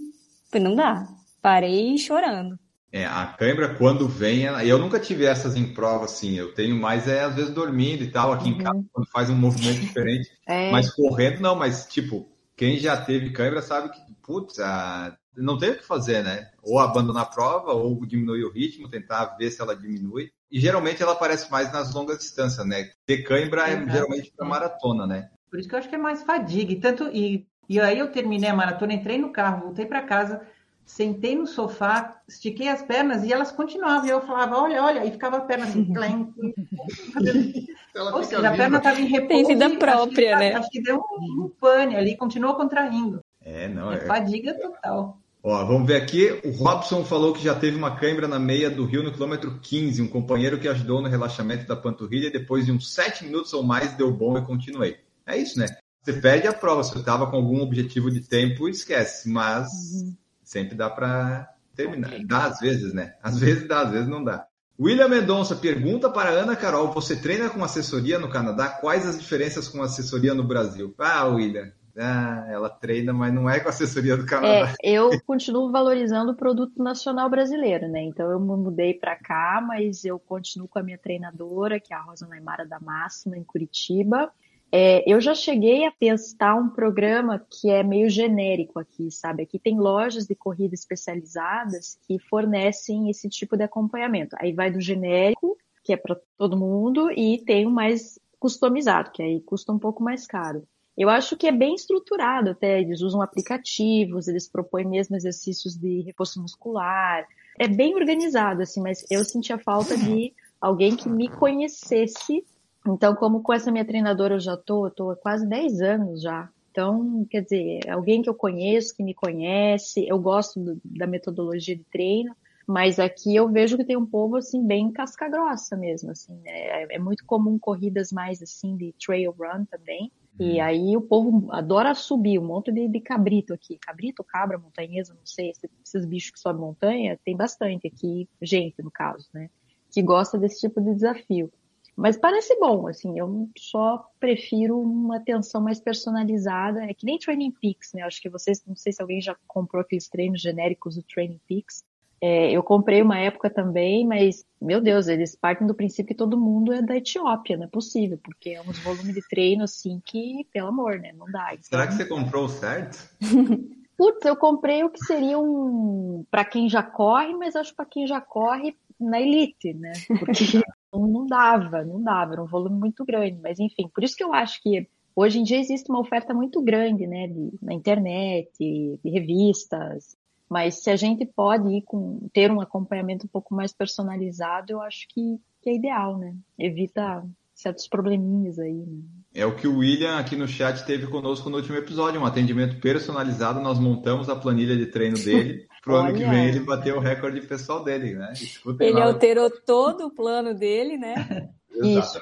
[0.53, 1.07] Não dá.
[1.41, 2.57] Parei chorando.
[2.95, 6.35] É, a cãibra, quando vem, eu nunca tive essas em prova, assim.
[6.35, 8.55] Eu tenho mais, é, às vezes, dormindo e tal, aqui uhum.
[8.55, 10.29] em casa, quando faz um movimento diferente.
[10.47, 10.71] É.
[10.71, 15.17] Mas correndo, não, mas, tipo, quem já teve cãibra sabe que, putz, a...
[15.35, 16.51] não tem o que fazer, né?
[16.61, 20.31] Ou abandonar a prova, ou diminuir o ritmo, tentar ver se ela diminui.
[20.51, 22.91] E geralmente ela aparece mais nas longas distâncias, né?
[23.05, 25.29] Ter cãibra é, geralmente para maratona, né?
[25.49, 26.71] Por isso que eu acho que é mais fadiga.
[26.71, 30.41] E, tanto, e, e aí eu terminei a maratona, entrei no carro, voltei para casa,
[30.86, 34.05] sentei no sofá, estiquei as pernas e elas continuavam.
[34.05, 35.91] E eu falava, olha, olha, e ficava a perna assim,
[38.13, 39.47] Ou seja, a perna estava em repouso.
[39.47, 40.53] Tem vida própria, acho né?
[40.55, 43.21] Acho que deu um, um pane ali, continuou contraindo.
[43.41, 43.95] É, não, é.
[43.95, 43.99] é...
[44.01, 45.17] Fadiga total.
[45.47, 46.41] Ó, vamos ver aqui.
[46.43, 50.01] O Robson falou que já teve uma cãibra na meia do Rio no quilômetro 15.
[50.01, 52.31] Um companheiro que ajudou no relaxamento da panturrilha.
[52.31, 54.97] Depois de uns 7 minutos ou mais, deu bom e continuei.
[55.23, 55.67] É isso, né?
[56.01, 56.84] Você perde a prova.
[56.84, 59.29] Se você estava com algum objetivo de tempo, esquece.
[59.29, 60.15] Mas uhum.
[60.43, 62.08] sempre dá para terminar.
[62.08, 62.25] Okay.
[62.25, 63.13] Dá às vezes, né?
[63.21, 64.47] Às vezes dá, às vezes não dá.
[64.79, 68.67] William Mendonça pergunta para Ana Carol: você treina com assessoria no Canadá?
[68.67, 70.91] Quais as diferenças com assessoria no Brasil?
[70.97, 74.73] Ah, William, ah, ela treina, mas não é com a assessoria do Canadá.
[74.84, 78.03] É, eu continuo valorizando o produto nacional brasileiro, né?
[78.03, 82.01] Então eu mudei para cá, mas eu continuo com a minha treinadora, que é a
[82.01, 84.31] Rosa Naimara da Máxima, em Curitiba.
[84.71, 89.43] É, eu já cheguei a testar um programa que é meio genérico aqui, sabe?
[89.43, 94.36] Aqui tem lojas de corrida especializadas que fornecem esse tipo de acompanhamento.
[94.39, 99.23] Aí vai do genérico, que é para todo mundo, e tem o mais customizado, que
[99.23, 100.67] aí custa um pouco mais caro.
[100.97, 106.01] Eu acho que é bem estruturado até, eles usam aplicativos, eles propõem mesmo exercícios de
[106.01, 107.25] reforço muscular.
[107.60, 112.45] É bem organizado, assim, mas eu sentia falta de alguém que me conhecesse.
[112.88, 116.21] Então, como com essa minha treinadora eu já tô, eu tô há quase 10 anos
[116.21, 116.49] já.
[116.71, 121.75] Então, quer dizer, alguém que eu conheço, que me conhece, eu gosto do, da metodologia
[121.75, 122.36] de treino,
[122.67, 126.51] mas aqui eu vejo que tem um povo assim bem casca grossa mesmo, assim, né?
[126.51, 130.12] é, é muito comum corridas mais assim de trail run também.
[130.39, 130.63] E uhum.
[130.63, 133.77] aí o povo adora subir, um monte de, de cabrito aqui.
[133.77, 135.51] Cabrito, cabra, montanhesa, não sei,
[135.83, 139.49] esses bichos que sobem montanha, tem bastante aqui, gente no caso, né?
[139.91, 141.51] Que gosta desse tipo de desafio.
[141.95, 146.83] Mas parece bom, assim, eu só prefiro uma atenção mais personalizada.
[146.83, 148.01] É que nem Training Peaks, né?
[148.01, 151.85] Acho que vocês, não sei se alguém já comprou aqueles treinos genéricos do Training Peaks.
[152.27, 156.39] É, eu comprei uma época também, mas, meu Deus, eles partem do princípio que todo
[156.39, 160.43] mundo é da Etiópia, não é possível, porque é uns volumes de treino assim que,
[160.51, 161.13] pelo amor, né?
[161.15, 161.49] Não dá.
[161.53, 161.65] Então...
[161.65, 162.97] Será que você comprou certo?
[163.95, 168.07] Putz, eu comprei o que seria um para quem já corre, mas acho para quem
[168.07, 169.93] já corre na elite, né?
[170.19, 170.43] Porque
[170.91, 173.39] não dava, não dava, era um volume muito grande.
[173.39, 176.59] Mas enfim, por isso que eu acho que hoje em dia existe uma oferta muito
[176.59, 177.27] grande, né?
[177.27, 180.17] De, na internet, de revistas,
[180.49, 184.81] mas se a gente pode ir com, ter um acompanhamento um pouco mais personalizado, eu
[184.81, 186.36] acho que, que é ideal, né?
[186.58, 188.86] Evita certos probleminhas aí.
[188.86, 189.01] Né?
[189.34, 192.79] É o que o William aqui no chat teve conosco no último episódio, um atendimento
[192.79, 193.62] personalizado.
[193.62, 195.65] Nós montamos a planilha de treino dele.
[195.81, 198.34] Pro ano que vem ele bateu o recorde pessoal dele, né?
[198.34, 199.05] Escutem ele lá.
[199.05, 201.49] alterou todo o plano dele, né?
[201.84, 202.19] Isso.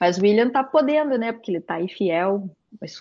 [0.00, 1.32] Mas o William tá podendo, né?
[1.32, 2.48] Porque ele tá aí fiel,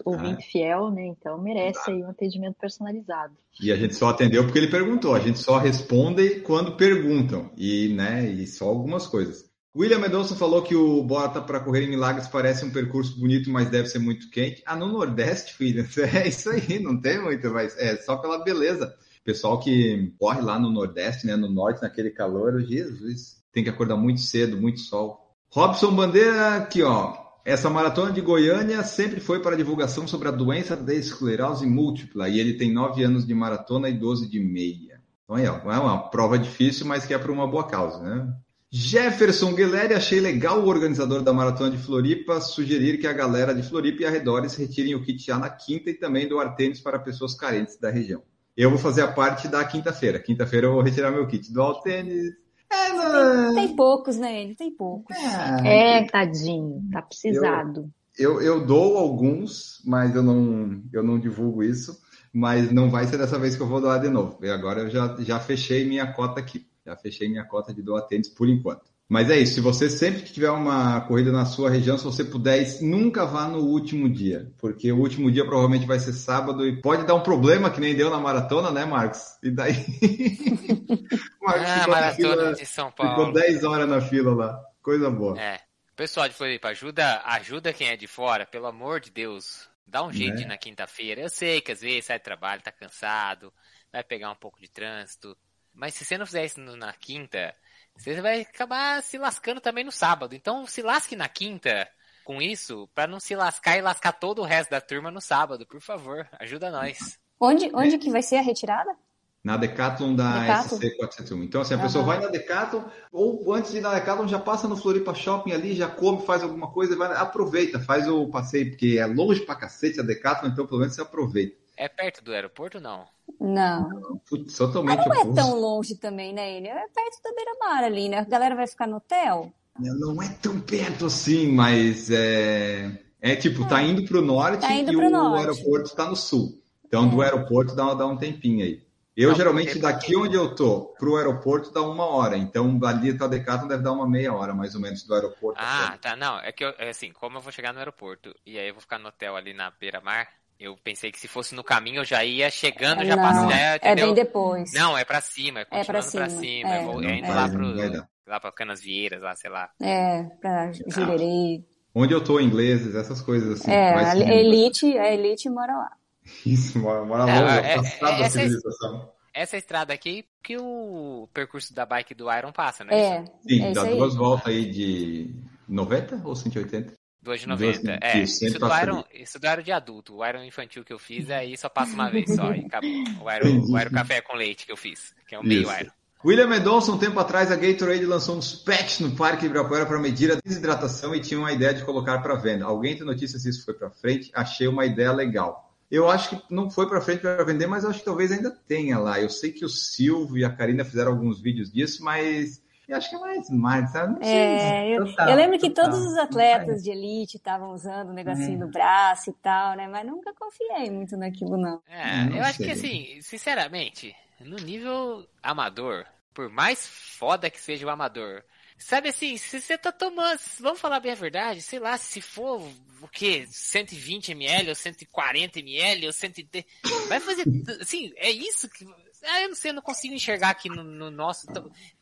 [0.05, 0.51] ouvinte ah.
[0.51, 1.05] fiel, né?
[1.07, 3.33] Então merece aí um atendimento personalizado.
[3.61, 5.13] E a gente só atendeu porque ele perguntou.
[5.13, 7.51] A gente só responde quando perguntam.
[7.57, 9.51] E, né, e só algumas coisas.
[9.75, 13.71] William Mendonça falou que o Bota para correr em Milagres parece um percurso bonito, mas
[13.71, 14.61] deve ser muito quente.
[14.67, 18.93] Ah, no Nordeste, filho, é isso aí, não tem muito, mas é só pela beleza.
[19.23, 23.95] Pessoal que corre lá no Nordeste, né, no Norte, naquele calor, Jesus, tem que acordar
[23.95, 25.23] muito cedo, muito sol.
[25.49, 30.75] Robson Bandeira, aqui ó, essa maratona de Goiânia sempre foi para divulgação sobre a doença
[30.77, 35.01] da esclerose múltipla e ele tem 9 anos de maratona e 12 de meia.
[35.23, 38.33] Então ó, é uma prova difícil, mas que é para uma boa causa, né?
[38.75, 43.61] Jefferson Guilherme, achei legal o organizador da Maratona de Floripa sugerir que a galera de
[43.61, 47.35] Floripa e arredores retirem o kit já na quinta e também doar tênis para pessoas
[47.35, 48.23] carentes da região.
[48.57, 50.17] Eu vou fazer a parte da quinta-feira.
[50.17, 51.53] Quinta-feira eu vou retirar meu kit.
[51.53, 52.33] Doar o tênis.
[52.73, 53.55] É, não...
[53.55, 54.55] tem, tem, poucos, né, ele?
[54.55, 55.15] Tem poucos.
[55.63, 56.81] É, é tadinho.
[56.91, 57.89] Tá precisado.
[58.17, 62.01] Eu, eu, eu dou alguns, mas eu não, eu não divulgo isso.
[62.31, 64.43] Mas não vai ser dessa vez que eu vou doar de novo.
[64.43, 66.65] E agora eu já, já fechei minha cota aqui.
[66.85, 68.92] Já fechei minha cota de doar tênis por enquanto.
[69.13, 72.25] Mas é isso, se você sempre que tiver uma corrida na sua região, se você
[72.25, 76.81] puder, nunca vá no último dia, porque o último dia provavelmente vai ser sábado e
[76.81, 79.37] pode dar um problema que nem deu na maratona, né, Marcos?
[79.43, 79.75] E daí.
[81.39, 83.27] Marcos ah, maratona fila, de São Paulo.
[83.27, 84.59] Ficou 10 horas na fila lá.
[84.81, 85.39] Coisa boa.
[85.39, 85.59] É.
[85.95, 89.69] Pessoal de Floripa, ajuda, ajuda quem é de fora, pelo amor de Deus.
[89.85, 90.45] Dá um jeito é.
[90.47, 91.21] na quinta-feira.
[91.21, 93.53] Eu sei que às vezes sai do trabalho, tá cansado,
[93.91, 95.37] vai pegar um pouco de trânsito.
[95.71, 97.53] Mas se você não fizer isso na quinta,
[97.95, 100.35] você vai acabar se lascando também no sábado.
[100.35, 101.87] Então se lasque na quinta
[102.23, 105.65] com isso, para não se lascar e lascar todo o resto da turma no sábado,
[105.65, 107.19] por favor, ajuda nós.
[107.39, 108.95] Onde, onde que vai ser a retirada?
[109.43, 110.79] Na Decathlon da Decathlon.
[110.79, 111.43] SC471.
[111.43, 111.83] Então, assim, a uhum.
[111.83, 115.51] pessoa vai na Decathlon, ou antes de ir na Decathlon, já passa no Floripa Shopping
[115.51, 119.55] ali, já come, faz alguma coisa, vai, aproveita, faz o passeio, porque é longe pra
[119.55, 121.57] cacete a Decathlon, então pelo menos você aproveita.
[121.75, 123.07] É perto do aeroporto não?
[123.39, 124.19] Não.
[124.29, 125.31] Putz, totalmente Mas não oposto.
[125.31, 126.67] é tão longe também, né, ele?
[126.67, 128.19] É perto da beira-mar ali, né?
[128.19, 129.51] A galera vai ficar no hotel?
[129.79, 132.99] Não é tão perto assim, mas é...
[133.19, 133.87] É tipo, tá é.
[133.87, 135.39] indo pro norte tá indo e pro o norte.
[135.39, 136.61] aeroporto tá no sul.
[136.85, 137.09] Então, é.
[137.09, 138.83] do aeroporto dá, dá um tempinho aí.
[139.15, 142.35] Eu, não, geralmente, daqui onde eu tô pro aeroporto dá uma hora.
[142.35, 145.61] Então, ali até a Decathlon deve dar uma meia hora, mais ou menos, do aeroporto.
[145.63, 146.15] Ah, tá.
[146.15, 148.73] Não, é que, eu, é assim, como eu vou chegar no aeroporto e aí eu
[148.73, 150.27] vou ficar no hotel ali na beira-mar,
[150.63, 153.51] eu pensei que se fosse no caminho eu já ia chegando, já passando.
[153.51, 154.71] É bem depois.
[154.71, 156.25] Não, é pra cima, é continuando é pra cima.
[156.25, 156.69] Pra cima.
[156.69, 159.69] É, vou, é indo lá, pro, lá pra Canas Vieiras, lá, sei lá.
[159.81, 161.61] É, pra Jurerê.
[161.93, 163.69] Onde eu tô, ingleses, essas coisas assim.
[163.69, 165.91] É, a elite, a elite mora lá.
[166.45, 169.11] Isso, mora, mora é, longe, é, passado da civilização.
[169.33, 172.95] Essa estrada aqui que o percurso da bike do Iron passa, né?
[172.95, 173.25] É.
[173.41, 175.35] Sim, é dá duas voltas aí de
[175.67, 176.93] 90 ou 180?
[177.23, 177.99] 2,90.
[178.01, 180.15] É, isso, isso, do Iron, isso do Iron de adulto.
[180.15, 182.89] O Iron infantil que eu fiz, aí só passa uma vez só e acabou.
[182.89, 185.91] O Iron, o Iron café com leite que eu fiz, que é o meio Iron.
[186.25, 190.31] William Mendonça, um tempo atrás, a Gatorade lançou uns patches no Parque Ibirapuera para medir
[190.31, 192.63] a desidratação e tinha uma ideia de colocar para venda.
[192.63, 194.31] Alguém tem notícia se isso foi para frente?
[194.33, 195.69] Achei uma ideia legal.
[195.91, 198.97] Eu acho que não foi para frente para vender, mas acho que talvez ainda tenha
[198.97, 199.19] lá.
[199.19, 203.09] Eu sei que o Silvio e a Karina fizeram alguns vídeos disso, mas Eu acho
[203.09, 204.13] que é mais, mais, sabe?
[204.15, 204.33] Não sei.
[204.33, 205.91] É, eu, Total, eu lembro que total.
[205.91, 208.57] todos os atletas de elite estavam usando o negocinho É.
[208.57, 209.87] no braço e tal, né?
[209.87, 211.81] Mas nunca confiei muito naquilo, não.
[211.87, 217.85] É, Não eu acho que assim, sinceramente, no nível amador, por mais foda que seja
[217.85, 218.43] o amador,
[218.77, 222.59] sabe assim, se você tá tomando, vamos falar bem a verdade, sei lá, se for
[223.01, 223.45] o quê?
[223.49, 226.65] 120 ml ou 140 ml ou 110,
[227.07, 227.43] vai fazer,
[227.79, 228.85] assim, é isso que,
[229.23, 231.47] eu não sei, eu não consigo enxergar aqui no, no nosso,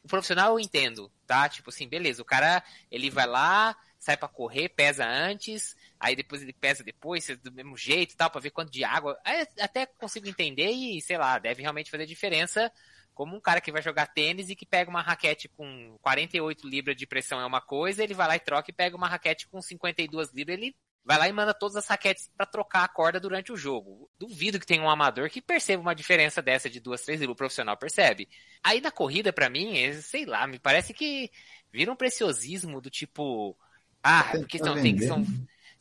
[0.04, 1.48] o profissional eu entendo, tá?
[1.48, 6.42] Tipo assim, beleza, o cara, ele vai lá, sai pra correr, pesa antes, aí depois
[6.42, 9.20] ele pesa depois, do mesmo jeito tal, pra ver quanto de água.
[9.24, 12.72] Aí até consigo entender e, sei lá, deve realmente fazer diferença.
[13.14, 16.96] Como um cara que vai jogar tênis e que pega uma raquete com 48 libras
[16.96, 19.62] de pressão é uma coisa, ele vai lá e troca e pega uma raquete com
[19.62, 23.52] 52 libras, ele vai lá e manda todas as raquetes pra trocar a corda durante
[23.52, 24.10] o jogo.
[24.20, 27.38] Duvido que tenha um amador que perceba uma diferença dessa de duas, três libras, o
[27.38, 28.30] profissional percebe.
[28.64, 31.32] Aí na corrida, pra mim, é, sei lá, me parece que
[31.72, 33.58] vira um preciosismo do tipo,
[34.04, 35.26] ah, Tá porque não, tem que são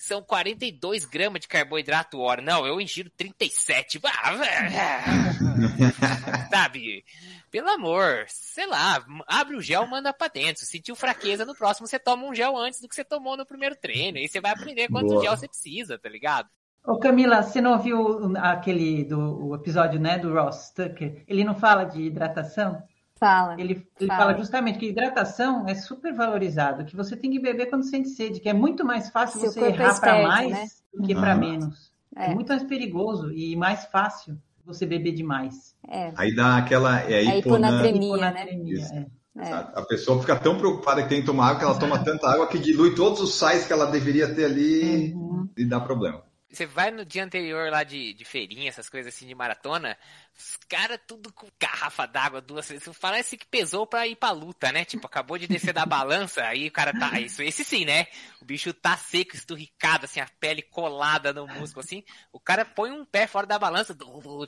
[0.01, 2.41] são 42 gramas de carboidrato hora.
[2.41, 4.01] Não, eu ingiro 37.
[4.03, 4.33] Ah,
[6.51, 7.05] Sabe?
[7.51, 10.65] Pelo amor, sei lá, abre o gel, manda pra dentro.
[10.65, 13.77] Sentiu fraqueza no próximo, você toma um gel antes do que você tomou no primeiro
[13.77, 14.17] treino.
[14.17, 15.23] Aí você vai aprender quanto Boa.
[15.23, 16.49] gel você precisa, tá ligado?
[16.83, 21.25] Ô Camila, você não ouviu aquele do o episódio né, do Ross Tucker?
[21.29, 22.83] Ele não fala de hidratação?
[23.21, 23.55] Fala.
[23.61, 24.21] Ele, ele Fala.
[24.21, 28.41] fala justamente que hidratação é super valorizado, que você tem que beber quando sente sede,
[28.41, 30.67] que é muito mais fácil Se o você é errar para mais né?
[30.95, 31.41] do que para Uhum.
[31.41, 31.93] menos.
[32.17, 32.31] É.
[32.31, 32.35] É.
[32.35, 35.77] muito mais perigoso e mais fácil você beber demais.
[35.89, 36.13] É.
[36.17, 38.01] Aí dá aquela é, A hipona- hiponatremia.
[38.01, 38.07] né?
[38.31, 38.95] Hiponatremia, Isso.
[38.95, 39.07] é.
[39.39, 39.53] É.
[39.53, 42.49] A pessoa fica tão preocupada que tem que tomar água que ela toma tanta água
[42.49, 45.49] que dilui todos os sais que ela deveria ter ali Uhum.
[45.57, 46.23] e dá problema.
[46.53, 49.97] Você vai no dia anterior lá de, de feirinha, essas coisas assim de maratona,
[50.41, 52.97] os caras tudo com garrafa d'água, duas vezes.
[52.99, 54.85] Parece que pesou pra ir pra luta, né?
[54.85, 57.11] Tipo, acabou de descer da balança, aí o cara tá.
[57.21, 58.07] Isso, esse sim, né?
[58.41, 62.03] O bicho tá seco, esturricado, assim, a pele colada no músculo, assim.
[62.33, 63.97] O cara põe um pé fora da balança,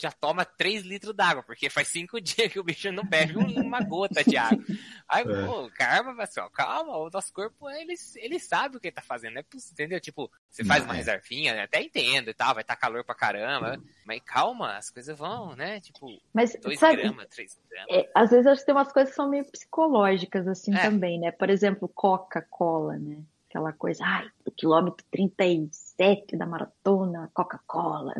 [0.01, 3.61] já toma 3 litros d'água, porque faz cinco dias que o bicho não bebe um-
[3.63, 4.65] uma gota de água.
[5.09, 5.47] Aí, É.
[5.47, 9.35] pô, calma, pessoal, calma, o nosso corpo, ele, ele sabe o que ele tá fazendo,
[9.35, 9.45] né?
[9.73, 10.01] Entendeu?
[10.01, 10.97] Tipo, você faz uma É.
[10.97, 11.63] reservinha, né?
[11.65, 15.81] até entendo e tal, vai estar calor pra caramba, mas calma, as coisas vão, né?
[15.83, 17.89] Tipo, Mas, 2 sabe, gramas, 3 gramas.
[17.91, 20.81] é, às vezes acho que tem umas coisas que são meio psicológicas, assim, É.
[20.83, 21.31] também, né?
[21.33, 23.19] Por exemplo, Coca-Cola, né?
[23.51, 28.15] Aquela coisa, ai, o quilômetro 37 da maratona, Coca-Cola.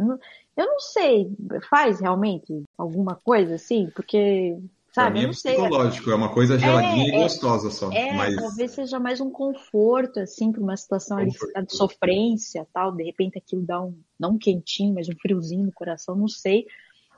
[0.57, 1.31] Eu não sei,
[1.71, 3.89] faz realmente alguma coisa assim?
[3.95, 4.59] Porque,
[4.95, 5.55] Pra sabe, mim é não sei.
[5.55, 7.23] psicológico, é uma coisa geladinha É, e é.
[7.23, 7.91] gostosa só.
[7.91, 11.65] É, mas talvez seja mais um conforto, assim, para uma situação Conforto.
[11.67, 12.93] de sofrência, tal.
[12.93, 16.67] De repente aquilo dá um, não um quentinho, mas um friozinho no coração, não sei.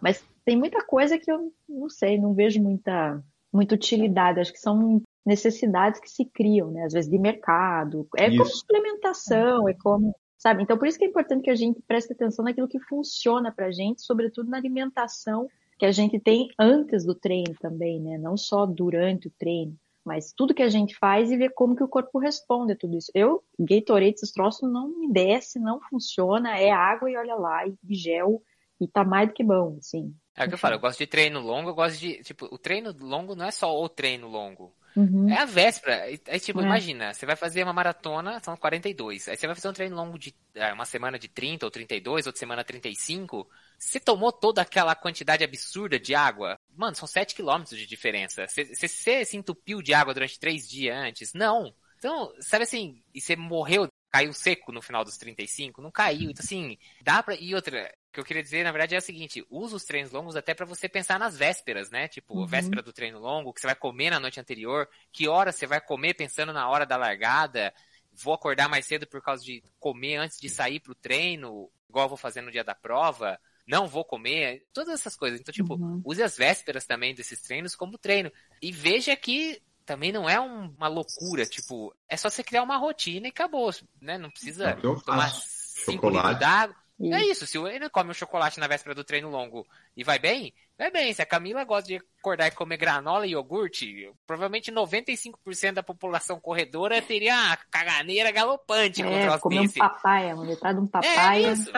[0.04, 4.38] Mas tem muita coisa que eu não sei, não vejo muita, muita utilidade.
[4.38, 6.84] Acho que são necessidades que se criam, né?
[6.84, 8.06] Às vezes de mercado.
[8.18, 8.58] É como Isso.
[8.58, 10.62] suplementação, é como, sabe?
[10.62, 13.70] Então por isso que é importante que a gente preste atenção naquilo que funciona pra
[13.70, 18.18] gente, sobretudo na alimentação que a gente tem antes do treino também, né?
[18.18, 21.82] Não só durante o treino, mas tudo que a gente faz e ver como que
[21.82, 23.10] o corpo responde a tudo isso.
[23.14, 27.74] Eu, Gatorade, esses troços não me desce, não funciona, é água e olha lá, e
[27.94, 28.42] gel,
[28.84, 30.14] e tá mais do que bom, assim.
[30.36, 32.22] É o que eu falo, eu gosto de treino longo, eu gosto de.
[32.22, 34.74] Tipo, o treino longo não é só o treino longo.
[34.96, 35.28] Uhum.
[35.28, 36.02] É a véspera.
[36.02, 36.64] Aí, aí, tipo, É.
[36.64, 39.28] imagina, você vai fazer uma maratona, são 42.
[39.28, 42.26] Aí você vai fazer um treino longo de é, uma semana de 30 ou 32,
[42.26, 43.48] outra semana 35.
[43.78, 46.56] Você tomou toda aquela quantidade absurda de água?
[46.76, 48.46] Mano, são 7 quilômetros de diferença.
[48.46, 51.32] Você, você, você se entupiu de água durante 3 dias antes?
[51.34, 51.74] Não.
[51.98, 55.82] Então, sabe assim, e você morreu, caiu seco no final dos 35?
[55.82, 56.30] Não caiu.
[56.30, 57.34] Então, assim, dá pra.
[57.34, 60.12] E outra, o que eu queria dizer, na verdade, é o seguinte: usa os treinos
[60.12, 62.06] longos até pra você pensar nas vésperas, né?
[62.06, 62.46] Tipo, Uhum.
[62.46, 65.66] véspera do treino longo, o que você vai comer na noite anterior, que hora você
[65.66, 67.74] vai comer pensando na hora da largada.
[68.12, 72.10] Vou acordar mais cedo por causa de comer antes de sair pro treino, igual eu
[72.10, 73.36] vou fazer no dia da prova.
[73.66, 75.40] Não vou comer, todas essas coisas.
[75.40, 76.00] Então, tipo, Uhum.
[76.04, 78.30] use as vésperas também desses treinos como treino.
[78.62, 82.76] E veja que também não é um- uma loucura, tipo, é só você criar uma
[82.76, 83.70] rotina e acabou,
[84.00, 84.16] né?
[84.18, 85.42] Não É precisa eu tomar faço.
[85.84, 86.28] 5 Chocolate.
[86.28, 86.76] litros d'água.
[87.00, 89.66] E- É isso, se ele come um chocolate na véspera do treino longo
[89.96, 91.12] e vai bem, vai bem.
[91.12, 96.38] Se a Camila gosta de acordar e comer granola e iogurte, provavelmente 95% da população
[96.38, 99.78] corredora teria a caganeira galopante com um É, comer um desse.
[99.80, 101.52] papaya, uma metade de um É papaya.
[101.52, 101.68] isso.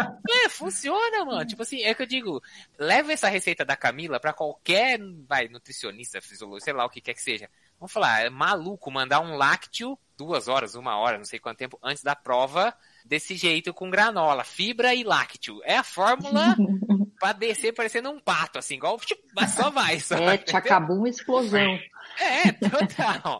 [0.44, 1.46] É, funciona, mano.
[1.46, 2.42] Tipo assim, é que eu digo,
[2.78, 7.14] leva essa receita da Camila pra qualquer, vai, nutricionista, fisiologista, sei lá o que quer
[7.14, 7.48] que seja.
[7.78, 11.78] Vamos falar, é maluco mandar um lácteo duas horas, uma hora, não sei quanto tempo,
[11.82, 15.60] antes da prova, desse jeito com granola, fibra e lácteo.
[15.64, 16.56] É a fórmula
[17.20, 20.16] pra descer parecendo um pato, assim, igual, tipo, mas só vai, só.
[20.16, 21.78] É, te acabou uma explosão.
[22.18, 23.38] É, total.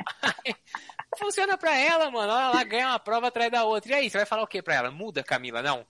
[1.18, 2.30] Funciona pra ela, mano.
[2.30, 3.92] Ela lá ganha uma prova atrás da outra.
[3.92, 4.90] E aí, você vai falar o que pra ela?
[4.90, 5.62] Muda, Camila?
[5.62, 5.86] Não.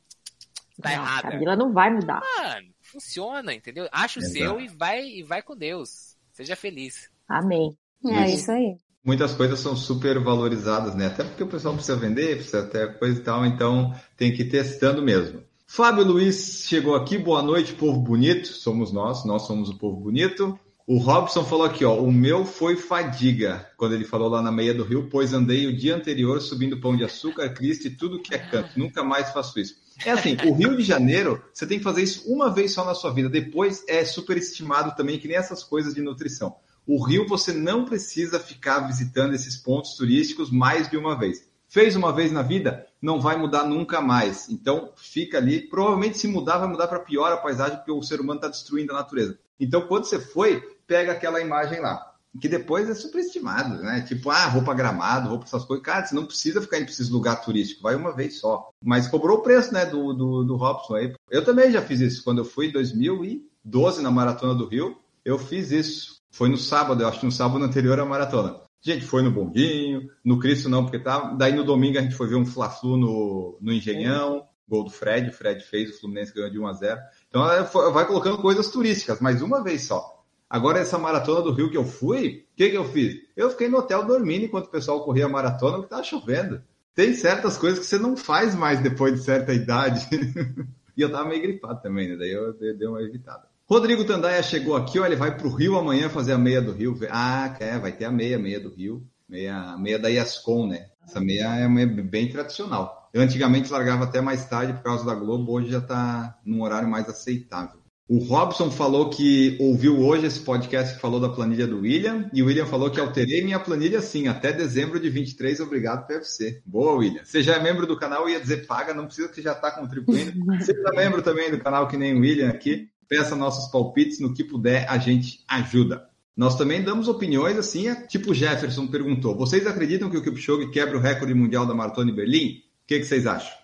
[0.80, 1.30] Tá Não, errada.
[1.30, 2.20] Camila não vai mudar.
[2.20, 3.88] Mano, funciona, entendeu?
[3.90, 4.38] Acha o Exato.
[4.38, 6.16] seu e vai, e vai com Deus.
[6.32, 7.11] Seja feliz.
[7.28, 7.76] Amém.
[8.04, 8.37] É Isso.
[8.37, 8.76] isso aí.
[9.04, 11.06] Muitas coisas são super valorizadas, né?
[11.06, 14.50] Até porque o pessoal precisa vender, precisa até coisa e tal, então tem que ir
[14.50, 15.42] testando mesmo.
[15.64, 18.48] Fábio Luiz chegou aqui, boa noite, povo bonito.
[18.48, 20.59] Somos nós, nós somos o povo bonito.
[20.87, 24.72] O Robson falou aqui, ó, o meu foi fadiga, quando ele falou lá na meia
[24.72, 28.32] do rio, pois andei o dia anterior subindo pão de açúcar, Cristo e tudo que
[28.32, 28.78] é canto.
[28.78, 29.74] Nunca mais faço isso.
[30.04, 32.94] É assim, o Rio de Janeiro, você tem que fazer isso uma vez só na
[32.94, 33.28] sua vida.
[33.28, 36.54] Depois é superestimado também, que nem essas coisas de nutrição.
[36.87, 41.44] O Rio você não precisa ficar visitando esses pontos turísticos mais de uma vez.
[41.68, 44.49] Fez uma vez na vida, não vai mudar nunca mais.
[44.49, 45.61] Então fica ali.
[45.61, 48.92] Provavelmente se mudar, vai mudar para pior a paisagem, porque o ser humano está destruindo
[48.92, 49.37] a natureza.
[49.59, 52.12] Então quando você foi, pega aquela imagem lá.
[52.40, 54.03] Que depois é superestimado, né?
[54.03, 55.85] Tipo, ah, vou para gramado, vou para essas coisas.
[55.85, 58.68] Cara, você não precisa ficar em esses lugar turístico, vai uma vez só.
[58.81, 61.14] Mas cobrou o preço, né, do, do, do Robson aí.
[61.31, 62.22] Eu também já fiz isso.
[62.22, 66.15] Quando eu fui em 2012 na Maratona do Rio, eu fiz isso.
[66.37, 68.61] Foi no sábado, eu acho que no sábado anterior à maratona.
[68.83, 71.35] Gente foi no Bondinho, no Cristo não, porque tava.
[71.35, 75.31] Daí no domingo a gente foi ver um Fla-Flu no, no Engenhão, gol do Fred,
[75.31, 78.70] o Fred fez, o Fluminense ganhou de 1 a 0 Então foi- vai colocando coisas
[78.70, 80.22] turísticas, mas uma vez só.
[80.49, 83.16] Agora essa maratona do Rio que eu fui, o que, que eu fiz?
[83.35, 86.62] Eu fiquei no hotel dormindo enquanto o pessoal corria a maratona, porque tava chovendo.
[86.94, 90.07] Tem certas coisas que você não faz mais depois de certa idade.
[90.94, 92.16] e eu tava meio gripado também, né?
[92.16, 93.49] Daí eu dei uma evitada.
[93.68, 96.96] Rodrigo Tandaia chegou aqui, ó, ele vai pro Rio amanhã fazer a meia do Rio.
[97.11, 99.05] Ah, é, vai ter a meia, meia do Rio.
[99.29, 100.87] Meia, meia da Iascom, né?
[101.05, 103.11] Essa meia é uma meia bem tradicional.
[103.12, 106.88] Eu antigamente largava até mais tarde por causa da Globo, hoje já tá num horário
[106.88, 107.81] mais aceitável.
[108.09, 112.40] O Robson falou que ouviu hoje esse podcast que falou da planilha do William, e
[112.40, 116.62] o William falou que alterei minha planilha sim, até dezembro de 23, obrigado PFC.
[116.64, 117.24] Boa, William.
[117.24, 119.72] Você já é membro do canal, eu ia dizer paga, não precisa que já está
[119.72, 120.33] contribuindo.
[120.62, 122.88] Seja membro também do canal, que nem o William aqui.
[123.09, 126.09] Peça nossos palpites, no que puder, a gente ajuda.
[126.37, 129.35] Nós também damos opiniões assim, é tipo o Jefferson perguntou.
[129.37, 132.59] Vocês acreditam que o Kipchoge quebra o recorde mundial da maratona em Berlim?
[132.59, 133.57] O que, que vocês acham?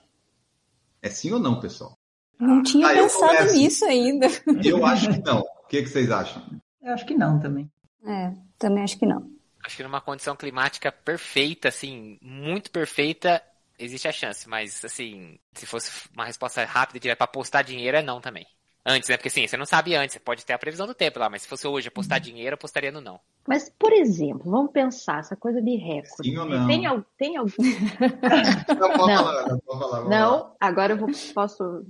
[1.03, 1.99] É sim ou não, pessoal?
[2.39, 4.27] Não tinha Ah, pensado nisso ainda.
[4.65, 5.41] Eu acho que não.
[5.41, 6.43] O que, que vocês acham?
[6.83, 7.71] Eu acho que não também.
[8.05, 9.31] É, também acho que não.
[9.65, 13.41] Acho que numa condição climática perfeita, assim, muito perfeita,
[13.79, 14.49] existe a chance.
[14.49, 18.47] Mas, assim, se fosse uma resposta rápida e direto pra apostar dinheiro, é não também.
[18.85, 19.16] Antes, né?
[19.16, 20.14] Porque, assim, você não sabe antes.
[20.14, 22.55] Você pode ter a previsão do tempo lá, mas se fosse hoje apostar dinheiro, eu
[22.55, 23.21] apostaria no não.
[23.47, 26.29] Mas, por exemplo, vamos pensar essa coisa de recorde.
[26.31, 26.66] Sim ou não?
[26.66, 27.53] Tem, al- tem algum.
[28.79, 29.25] Não, pode Não.
[29.25, 29.97] falar, não pode falar.
[29.99, 30.18] vamos lá.
[30.18, 31.85] Não, agora eu vou, posso.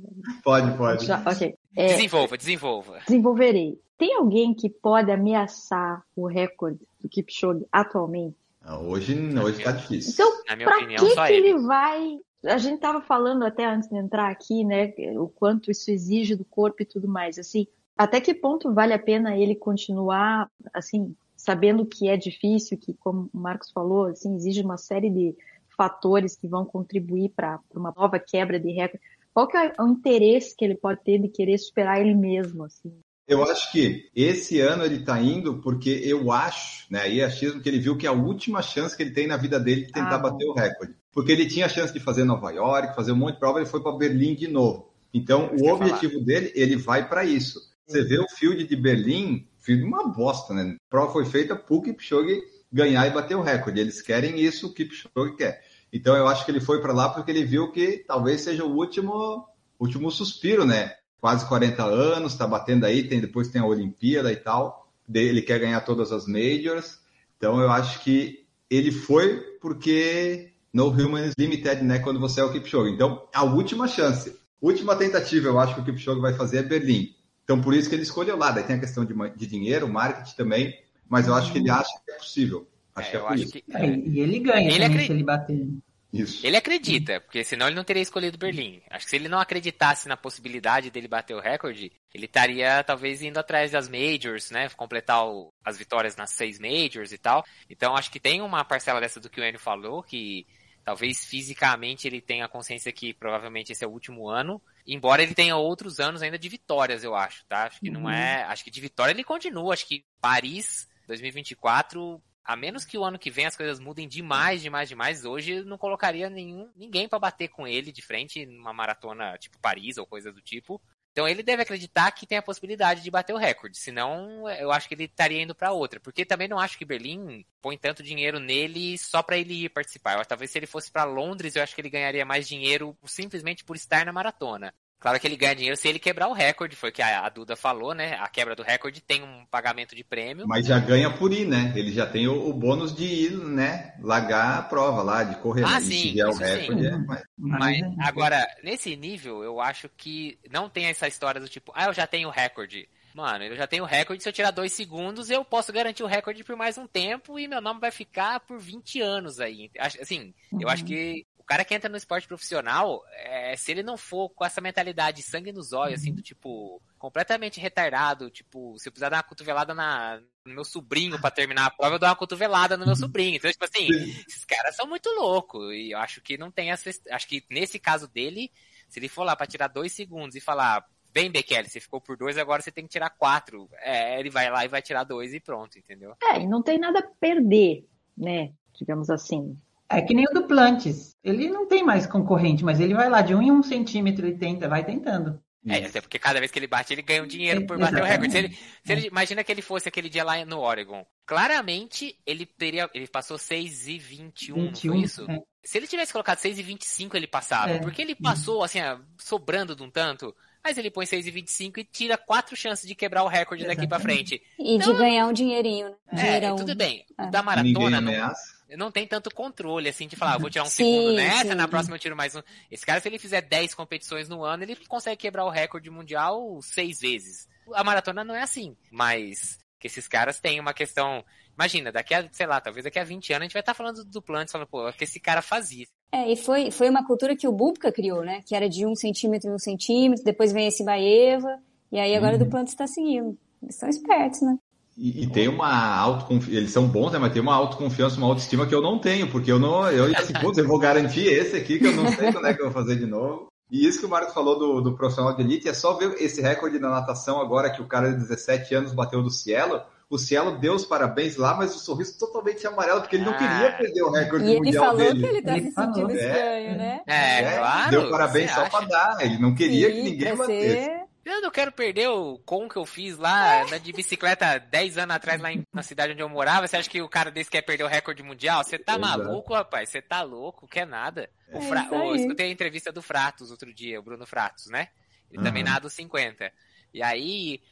[0.45, 1.07] Pode, pode.
[1.07, 1.55] Já, ok.
[1.77, 2.99] É, Desenvolva, desenvolva.
[3.07, 3.81] desenvolverei.
[3.97, 8.37] Tem alguém que pode ameaçar o recorde do Kipchoge atualmente?
[8.65, 10.13] Ah, Hoje, hoje tá difícil.
[10.13, 11.49] Então, Na minha pra opinião, que, só que ele.
[11.49, 12.19] ele vai.
[12.45, 14.93] A gente estava falando até antes de entrar aqui, né?
[15.17, 17.39] O quanto isso exige do corpo e tudo mais.
[17.39, 22.95] Assim, até que ponto vale a pena ele continuar, assim, sabendo que é difícil, que,
[22.95, 25.37] como o Marcos falou, assim, exige uma série de
[25.77, 29.05] fatores que vão contribuir para uma nova quebra de recorde.
[29.33, 32.93] Qual que é o interesse que ele pode ter de querer superar ele mesmo, assim?
[33.27, 37.63] Eu acho que esse ano ele tá indo porque eu acho, né, aí é achismo
[37.63, 39.93] que ele viu que é a última chance que ele tem na vida dele de
[39.93, 40.95] tentar Ah, bater o recorde.
[41.13, 43.69] Porque ele tinha a chance de fazer Nova York, fazer um monte de prova, ele
[43.69, 44.91] foi para Berlim de novo.
[45.13, 47.61] Então, o objetivo dele, ele vai para isso.
[47.87, 50.77] Você vê o field de Berlim, field uma bosta, né?
[50.77, 52.41] A prova foi feita pro Kipchoge
[52.73, 53.81] ganhar e bater o recorde.
[53.81, 55.63] Eles querem isso, o Kipchoge quer.
[55.93, 58.75] Então, eu acho que ele foi para lá porque ele viu que talvez seja o
[58.75, 59.47] último,
[59.79, 60.95] último suspiro, né?
[61.21, 64.91] Quase 40 anos, tá batendo aí, tem, depois tem a Olimpíada e tal.
[65.13, 66.99] Ele quer ganhar todas as majors.
[67.37, 71.99] Então, eu acho que ele foi porque no Humans Limited, né?
[71.99, 72.93] Quando você é o Kipchoge.
[72.93, 77.15] Então, a última chance, última tentativa, eu acho que o Kipchoge vai fazer é Berlim.
[77.45, 78.51] Então, por isso que ele escolheu lá.
[78.51, 81.91] Daí tem a questão de, de dinheiro, marketing também, mas eu acho que ele acha
[82.05, 82.67] que é possível.
[82.95, 83.53] Acho É, que é eu por acho isso.
[83.53, 83.65] que.
[83.73, 85.07] É, e ele ganha Ele acredita.
[85.07, 85.69] se ele bater.
[86.13, 86.47] Isso.
[86.47, 88.83] Ele acredita, porque senão ele não teria escolhido Berlim.
[88.91, 93.23] Acho que se ele não acreditasse na possibilidade dele bater o recorde, ele estaria talvez
[93.23, 94.69] indo atrás das majors, né?
[94.77, 97.43] Completar o- as vitórias nas seis majors e tal.
[97.69, 100.47] Então acho que tem uma parcela dessa do que o Enio falou, que
[100.85, 104.61] talvez fisicamente ele tenha consciência que provavelmente esse é o último ano.
[104.87, 107.65] Embora ele tenha outros anos ainda de vitórias, eu acho, tá?
[107.65, 108.11] Acho que não Uhum.
[108.11, 108.43] é.
[108.45, 109.75] Acho que de vitória ele continua.
[109.75, 114.61] Acho que Paris 2024 a menos que o ano que vem as coisas mudem demais,
[114.61, 118.73] demais, demais, hoje eu não colocaria nenhum, ninguém pra bater com ele de frente numa
[118.73, 120.83] maratona tipo Paris ou coisa do tipo.
[121.13, 124.89] Então ele deve acreditar que tem a possibilidade de bater o recorde, senão eu acho
[124.89, 128.41] que ele estaria indo para outra, porque também não acho que Berlim põe tanto dinheiro
[128.41, 130.19] nele só para ele ir participar.
[130.19, 133.63] Eu, talvez se ele fosse para Londres, eu acho que ele ganharia mais dinheiro simplesmente
[133.63, 134.75] por estar na maratona.
[135.03, 137.57] Claro que ele ganha dinheiro se ele quebrar o recorde, foi o que a Duda
[137.57, 138.15] falou, né?
[138.21, 140.47] A quebra do recorde tem um pagamento de prêmio.
[140.47, 141.73] Mas já ganha por ir, né?
[141.75, 143.95] Ele já tem o, o bônus de ir, né?
[144.01, 145.65] Largar a prova lá, de correr.
[145.65, 145.81] Ah, né?
[145.81, 146.87] sim, E se vier o isso recorde, sim.
[146.87, 151.49] é, mas- Mas Mas, agora, nesse nível, eu acho que não tem essa história do
[151.49, 152.89] tipo, ah, eu já tenho o recorde.
[153.15, 156.07] Mano, eu já tenho o recorde, se eu tirar dois segundos, eu posso garantir o
[156.07, 159.71] recorde por mais um tempo e meu nome vai ficar por 20 anos aí.
[159.79, 163.99] Assim, eu acho que o cara que entra no esporte profissional, é, se ele não
[163.99, 168.93] for com essa mentalidade sangue nos olhos, assim, do tipo, completamente retardado, tipo, se eu
[168.93, 172.17] precisar dar uma cotovelada na, no meu sobrinho pra terminar a prova, eu dou uma
[172.17, 173.37] cotovelada no meu sobrinho.
[173.37, 173.87] Então, tipo assim,
[174.27, 175.75] esses caras são muito loucos.
[175.75, 176.89] E eu acho que não tem essa.
[177.11, 178.51] Acho que nesse caso dele,
[178.89, 180.87] se ele for lá pra tirar dois segundos e falar.
[181.13, 183.69] Bem, Bekele, você ficou por dois, agora você tem que tirar quatro.
[183.83, 186.17] É, ele vai lá e vai tirar dois e pronto, entendeu?
[186.23, 187.87] É, e não tem nada a perder,
[188.17, 188.55] né?
[188.73, 189.55] Digamos assim.
[189.99, 191.15] É que nem o do Plantes.
[191.23, 194.37] Ele não tem mais concorrente, mas ele vai lá de um em um centímetro, ele
[194.39, 195.41] tenta, vai tentando.
[195.65, 198.05] É, até porque cada vez que ele bate, ele ganha um dinheiro por bater o
[198.05, 198.33] Exatamente.
[198.33, 198.33] recorde.
[198.33, 201.07] Se ele, se ele- imagina que ele fosse aquele dia lá no Oregon.
[201.25, 202.89] Claramente, ele teria.
[202.95, 204.93] Ele passou 6 e 21, não 21.
[204.93, 205.31] foi isso?
[205.31, 205.39] é.
[205.65, 207.73] Se ele tivesse colocado 6 e 25, ele passava.
[207.75, 207.79] É.
[207.79, 210.35] Porque ele passou, assim, ó, sobrando de um tanto.
[210.65, 213.87] Mas ele põe 6 e 25 e tira quatro chances de quebrar o recorde daqui
[213.87, 214.29] pra Exatamente.
[214.39, 214.43] frente.
[214.59, 216.39] E de Então- ganhar um dinheirinho, né?
[216.39, 217.05] É, tudo bem.
[217.19, 217.31] O É.
[217.31, 218.41] da Ninguém maratona não, ameaça.
[218.61, 221.55] não tem tanto controle, assim, de falar, ah, vou tirar um Sim, segundo nessa, sim.
[221.55, 222.43] na próxima eu tiro mais um.
[222.71, 226.61] Esse cara, se ele fizer 10 competições no ano, ele consegue quebrar o recorde mundial
[226.63, 227.49] seis vezes.
[227.75, 231.25] A maratona não é assim, mas que esses caras têm uma questão.
[231.55, 234.05] Imagina, daqui a, sei lá, talvez daqui a 20 anos a gente vai estar falando
[234.05, 235.87] do Plantes, falando, pô, o que esse cara fazia.
[236.13, 238.43] É, e foi, foi uma cultura que o Bubka criou, né?
[238.47, 241.59] Que era de um centímetro em um centímetro, depois vem esse Baeva,
[241.91, 242.43] e aí agora Uhum.
[242.43, 243.37] o Duplantis está seguindo.
[243.63, 244.57] Eles são espertos, né?
[244.97, 247.19] E, e tem uma autoconfiança, eles são bons, né?
[247.19, 250.35] Mas tem uma autoconfiança, uma autoestima que eu não tenho, porque eu não, eu assim,
[250.35, 252.75] putz, eu vou garantir esse aqui que eu não sei quando é que eu vou
[252.75, 253.47] fazer de novo.
[253.71, 256.43] E isso que o Marcos falou do, do profissional de elite, é só ver esse
[256.43, 259.81] recorde na natação agora que o cara de 17 anos bateu do Cielo.
[260.11, 263.39] O Cielo deu os parabéns lá, mas o sorriso totalmente amarelo, porque ele não Ah.
[263.39, 265.21] queria perder o recorde E ele mundial falou dele.
[265.21, 266.15] que ele tá Ele se sentindo É.
[266.15, 267.01] estranho, né?
[267.07, 267.91] É, É, claro.
[267.93, 269.17] Deu parabéns só pra dar.
[269.23, 270.85] Ele não queria que Sim, ninguém pra batesse.
[270.85, 275.15] ser- Eu não quero perder o com que eu fiz lá de bicicleta 10 anos
[275.17, 276.67] atrás lá em- na cidade onde eu morava.
[276.67, 278.65] Você acha que o cara desse quer perder o recorde mundial?
[278.65, 279.07] Você tá Exato.
[279.07, 279.89] maluco, rapaz?
[279.89, 280.67] Você tá louco?
[280.67, 281.31] Quer nada.
[281.53, 281.89] O É Fra...
[281.93, 284.89] Eu escutei a entrevista do Fratos outro dia, o Bruno Fratos, né?
[285.31, 285.71] Ele também Uhum.
[285.71, 286.53] nada os 50.
[286.93, 287.63] E aí,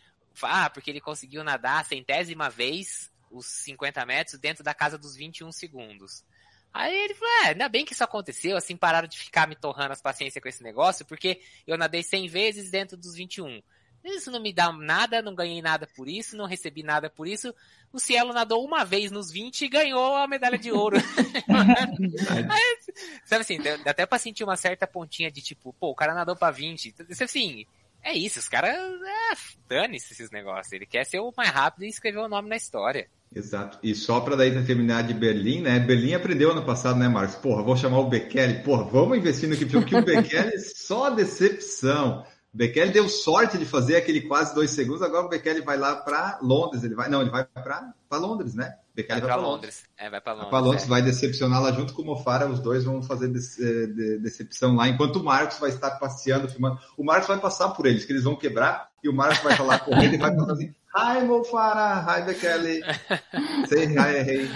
[0.42, 5.14] ah, porque ele conseguiu nadar a centésima vez os 50 metros dentro da casa dos
[5.16, 6.24] 21 segundos.
[6.72, 9.92] Aí ele falou, é, ainda bem que isso aconteceu, assim, pararam de ficar me torrando
[9.92, 13.60] as paciências com esse negócio, porque eu nadei 100 vezes dentro dos 21.
[14.04, 17.54] Isso não me dá nada, não ganhei nada por isso, não recebi nada por isso.
[17.92, 20.96] O Cielo nadou uma vez nos 20 e ganhou a medalha de ouro.
[21.48, 22.94] Aí,
[23.26, 26.34] sabe assim, dá até pra sentir uma certa pontinha de tipo, pô, o cara nadou
[26.34, 26.94] pra 20.
[27.08, 27.66] Isso assim,
[28.02, 29.36] é isso, os caras, é,
[29.68, 30.72] dane-se esses negócios.
[30.72, 33.08] Ele quer ser o mais rápido e escrever o nome na história.
[33.34, 33.78] Exato.
[33.82, 35.78] E só para daí terminar de Berlim, né?
[35.78, 37.36] Berlim aprendeu ano passado, né, Marcos?
[37.36, 38.62] Porra, vou chamar o Bekele.
[38.64, 42.26] Porra, vamos investir no Kipchoge, porque o Bekele só decepção.
[42.52, 45.94] O Bekele deu sorte de fazer aquele quase dois segundos, agora o Bekele vai lá
[45.96, 46.82] para Londres.
[46.82, 48.74] Ele vai, não, ele vai para Londres, né?
[48.92, 49.76] O Bekele Vai vai pra para Londres.
[49.76, 49.90] Londres.
[49.96, 50.50] É, vai pra Vai Londres.
[50.50, 50.86] pra Londres, é.
[50.88, 54.74] vai decepcionar lá junto com o Mofara, os dois vão fazer dece- eh, de- decepção
[54.74, 56.78] lá, enquanto o Marcos vai estar passeando, filmando.
[56.96, 59.78] O Marcos vai passar por eles, que eles vão quebrar, e o Marcos vai falar
[59.78, 62.80] correndo e vai falar assim, Hi Mofara, hi Bekele,
[63.68, 64.50] say hi, hey.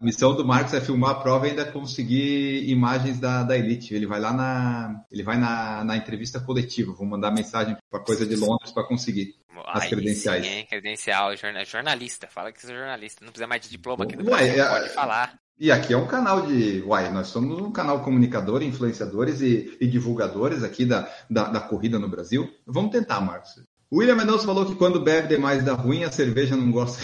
[0.00, 3.94] A missão do Marcos é filmar a prova e ainda conseguir imagens da, da Elite.
[3.94, 8.24] Ele vai lá na, ele vai na, na entrevista coletiva, vou mandar mensagem para coisa
[8.24, 9.34] de Londres para conseguir.
[9.66, 10.46] as Aí credenciais.
[10.46, 10.66] Sim, hein?
[10.70, 12.28] Credencial, jorna- jornalista.
[12.28, 13.24] Fala que você é jornalista.
[13.24, 14.62] Não precisa mais de diploma aqui no Ué, Brasil.
[14.64, 15.34] é- Pode falar.
[15.60, 16.80] E aqui é um canal de.
[16.86, 21.98] Uai, nós somos um canal comunicador, influenciadores e, e divulgadores aqui da, da, da corrida
[21.98, 22.48] no Brasil.
[22.64, 23.60] Vamos tentar, Marcos.
[23.92, 27.02] William Mendonça falou que quando bebe demais dá ruim, a cerveja não gosta.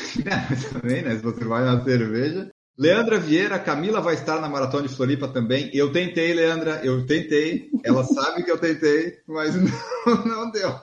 [0.49, 1.17] Mas também, né?
[1.17, 2.49] Se você vai na cerveja.
[2.77, 5.71] Leandra Vieira, Camila vai estar na Maratona de Floripa também.
[5.73, 7.71] Eu tentei, Leandra, eu tentei.
[7.85, 9.55] Ela sabe que eu tentei, mas
[10.07, 10.75] não, não deu.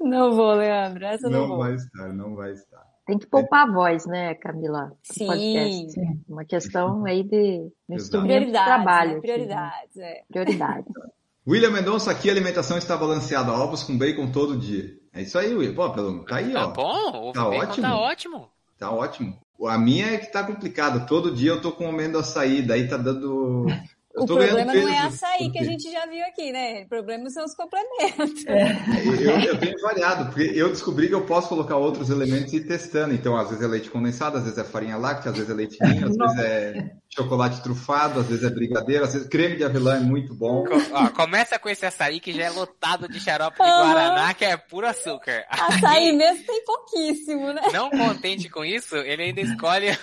[0.00, 1.04] Não vou, Leandro.
[1.04, 1.58] Essa não, Não vou.
[1.58, 2.88] vai estar, não vai estar.
[3.06, 4.92] Tem que poupar a voz, né, Camila?
[5.02, 5.26] Sim.
[5.26, 5.90] podcast.
[5.92, 6.20] Sim.
[6.28, 9.10] Uma questão aí de um instrumento de Prioridades, trabalho.
[9.10, 9.16] né?
[9.18, 9.32] aqui, né?
[9.34, 10.20] Prioridades, é.
[10.28, 10.86] Prioridade.
[11.48, 14.90] William Mendonça, aqui a alimentação está balanceada, ovos com bacon todo dia.
[15.12, 15.74] É isso aí, William.
[15.74, 16.70] Pô, pelo tá aí, Tá ó.
[16.70, 17.30] bom?
[17.30, 17.82] O Tá ótimo.
[17.86, 18.48] tá ótimo.
[18.78, 19.38] Tá ótimo.
[19.66, 21.00] A minha é que tá complicada.
[21.00, 23.66] Todo dia eu tô comendo açaí, daí tá dando.
[24.14, 26.82] O problema não é açaí que a gente já viu aqui, né?
[26.82, 28.44] O problema são os complementos.
[28.46, 28.72] É.
[29.06, 32.66] Eu, eu, tenho variado, porque eu descobri que eu posso colocar outros elementos e ir
[32.66, 33.14] testando.
[33.14, 35.78] Então, às vezes é leite condensado, às vezes é farinha láctea, às vezes é leite
[35.80, 39.96] ninho, às vezes é chocolate trufado, às vezes é brigadeiro, às vezes creme de avelã
[39.96, 40.64] é muito bom.
[40.92, 44.56] Ó, começa com esse açaí que já é lotado de xarope de Guaraná, que é
[44.56, 45.44] puro açúcar.
[45.48, 47.62] Açaí mesmo tem pouquíssimo, né?
[47.72, 49.86] Não contente com isso, ele ainda escolhe.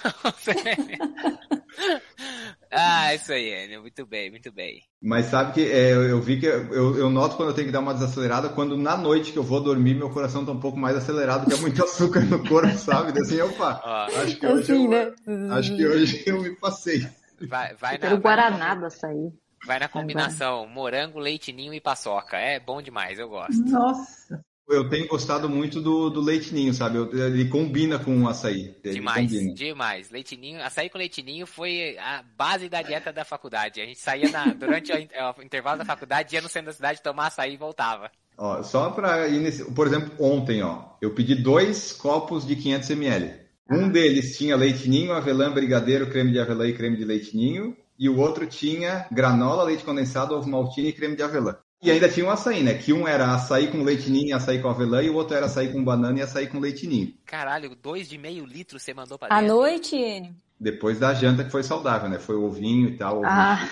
[2.71, 3.81] ah, isso aí, Enio.
[3.81, 4.81] Muito bem, muito bem.
[5.01, 7.79] Mas sabe que é, eu vi que eu, eu, noto quando eu tenho que dar
[7.79, 10.95] uma desacelerada, quando na noite que eu vou dormir, meu coração tá um pouco mais
[10.95, 13.17] acelerado, porque é muito açúcar no corpo, sabe?
[13.19, 13.81] Assim, opa,
[14.23, 15.13] acho que hoje, assim, eu, né?
[15.51, 17.07] acho que hoje eu me passei.
[17.47, 19.31] Vai, vai na, Guaraná do açaí.
[19.65, 22.37] Vai na combinação morango, leite ninho e paçoca.
[22.37, 23.63] É bom demais, eu gosto.
[23.65, 24.43] Nossa.
[24.69, 26.97] Eu tenho gostado muito do, do leitinho, sabe?
[26.97, 28.75] ele combina com o açaí.
[28.83, 29.53] Demais, combina.
[29.53, 30.09] demais.
[30.09, 33.79] Leitinho, açaí com leitinho foi a base da dieta da faculdade.
[33.79, 37.27] A gente saía na, durante o, intervalo da faculdade, ia no centro da cidade tomar
[37.27, 38.11] açaí e voltava.
[38.37, 43.33] Ó, só para iniciar, por exemplo, ontem, ó, eu pedi dois copos de 500 ml.
[43.69, 43.89] Um ah.
[43.89, 47.75] deles tinha leitinho, avelã, brigadeiro, creme de avelã e creme de leitinho.
[47.97, 51.55] E o outro tinha granola, leite condensado, ovo maltine e creme de avelã.
[51.81, 52.73] E ainda tinha um açaí, né?
[52.73, 55.71] Que um era açaí com leitinho e açaí com avelã, e o outro era açaí
[55.71, 57.13] com banana e açaí com leitinho.
[57.25, 59.43] Caralho, dois de meio litro você mandou pra dentro.
[59.43, 60.35] À noite, Enio?
[60.59, 62.17] Depois da janta que foi saudável, né?
[62.17, 63.21] Foi ovinho e tal.
[63.23, 63.69] Ah.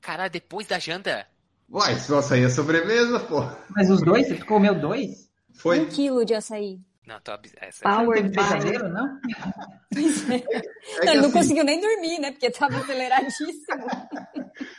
[0.00, 1.24] Caralho, depois da janta?
[1.70, 3.44] Uai, esse açaí é sobremesa, pô.
[3.70, 4.26] Mas os dois?
[4.26, 5.30] Você comeu dois?
[5.54, 5.80] Foi.
[5.80, 6.80] Um quilo de açaí.
[7.06, 9.06] Não, tô essa Power não brigadeiro, não?
[9.94, 11.08] É.
[11.08, 12.32] Ele não assim, conseguiu nem dormir, né?
[12.32, 13.86] Porque tava aceleradíssimo.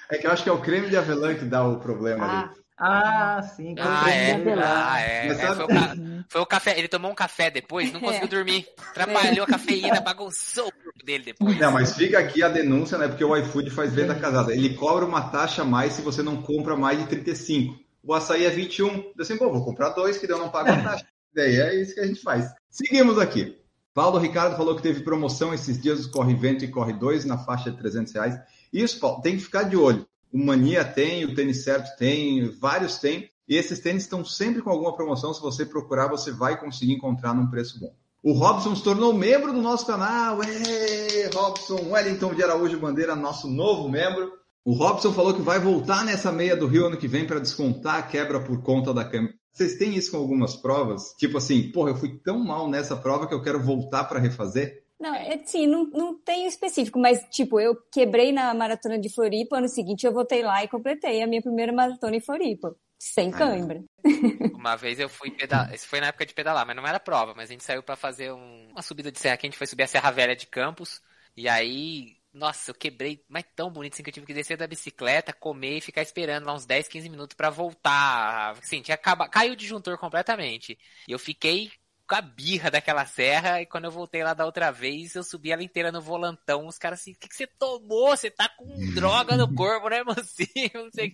[0.09, 2.39] É que eu acho que é o creme de avelã que dá o problema ah.
[2.41, 2.67] ali.
[2.79, 3.73] Ah, sim.
[3.79, 4.33] Ah, é.
[4.63, 5.27] Ah, é.
[5.29, 5.95] é foi, o ca...
[6.29, 6.77] foi, o café.
[6.77, 8.29] Ele tomou um café depois, não conseguiu é.
[8.29, 8.67] dormir.
[8.91, 11.57] Atrapalhou a cafeína, bagunçou o corpo dele depois.
[11.59, 13.07] Não, mas fica aqui a denúncia, né?
[13.07, 14.53] Porque o iFood faz venda casada.
[14.53, 17.75] Ele cobra uma taxa a mais se você não compra mais de 35.
[18.03, 18.87] O açaí é 21.
[18.87, 21.05] Eu assim, pô, vou comprar dois, que daí eu não pago a taxa.
[21.33, 22.45] daí é isso que a gente faz.
[22.69, 23.57] Seguimos aqui.
[23.91, 27.39] Paulo Ricardo falou que teve promoção esses dias do Corre Vento e Corre 2 na
[27.39, 28.39] faixa de 300 reais.
[28.71, 30.05] Isso, Paulo, tem que ficar de olho.
[30.31, 33.29] O Mania tem, o Tênis Certo tem, vários tem.
[33.47, 35.33] E esses tênis estão sempre com alguma promoção.
[35.33, 37.95] Se você procurar, você vai conseguir encontrar num preço bom.
[38.21, 40.43] O Robson se tornou membro do nosso canal.
[40.43, 44.33] Ei, Robson, Wellington de Araújo Bandeira, nosso novo membro.
[44.65, 47.95] O Robson falou que vai voltar nessa meia do Rio ano que vem para descontar
[47.95, 49.33] a quebra por conta da câmera.
[49.53, 51.13] Vocês têm isso com algumas provas?
[51.17, 54.83] Tipo assim, porra, eu fui tão mal nessa prova que eu quero voltar para refazer?
[54.99, 59.57] Não, é sim, não, não tem específico, mas tipo, eu quebrei na maratona de Floripa,
[59.57, 63.83] ano seguinte eu voltei lá e completei a minha primeira maratona em Floripa, sem cãibra.
[64.55, 67.33] Uma vez eu fui pedalar, isso foi na época de pedalar, mas não era prova,
[67.35, 69.67] mas a gente saiu para fazer um, uma subida de serra que a gente foi
[69.67, 70.99] subir a Serra Velha de Campos,
[71.37, 74.65] e aí, nossa, eu quebrei, mas tão bonito assim que eu tive que descer da
[74.65, 78.57] bicicleta, comer e ficar esperando lá uns 10, 15 minutos para voltar.
[78.57, 80.75] Assim, tinha acabado, caiu o disjuntor completamente.
[81.07, 81.71] E eu fiquei
[82.07, 83.61] com a birra daquela serra.
[83.61, 86.65] E quando eu voltei lá da outra vez, eu subi ela inteira no volantão.
[86.65, 88.15] Os caras assim, o que, que você tomou?
[88.15, 90.47] Você tá com droga no corpo, né, mocinho?
[90.85, 91.13] Não sei.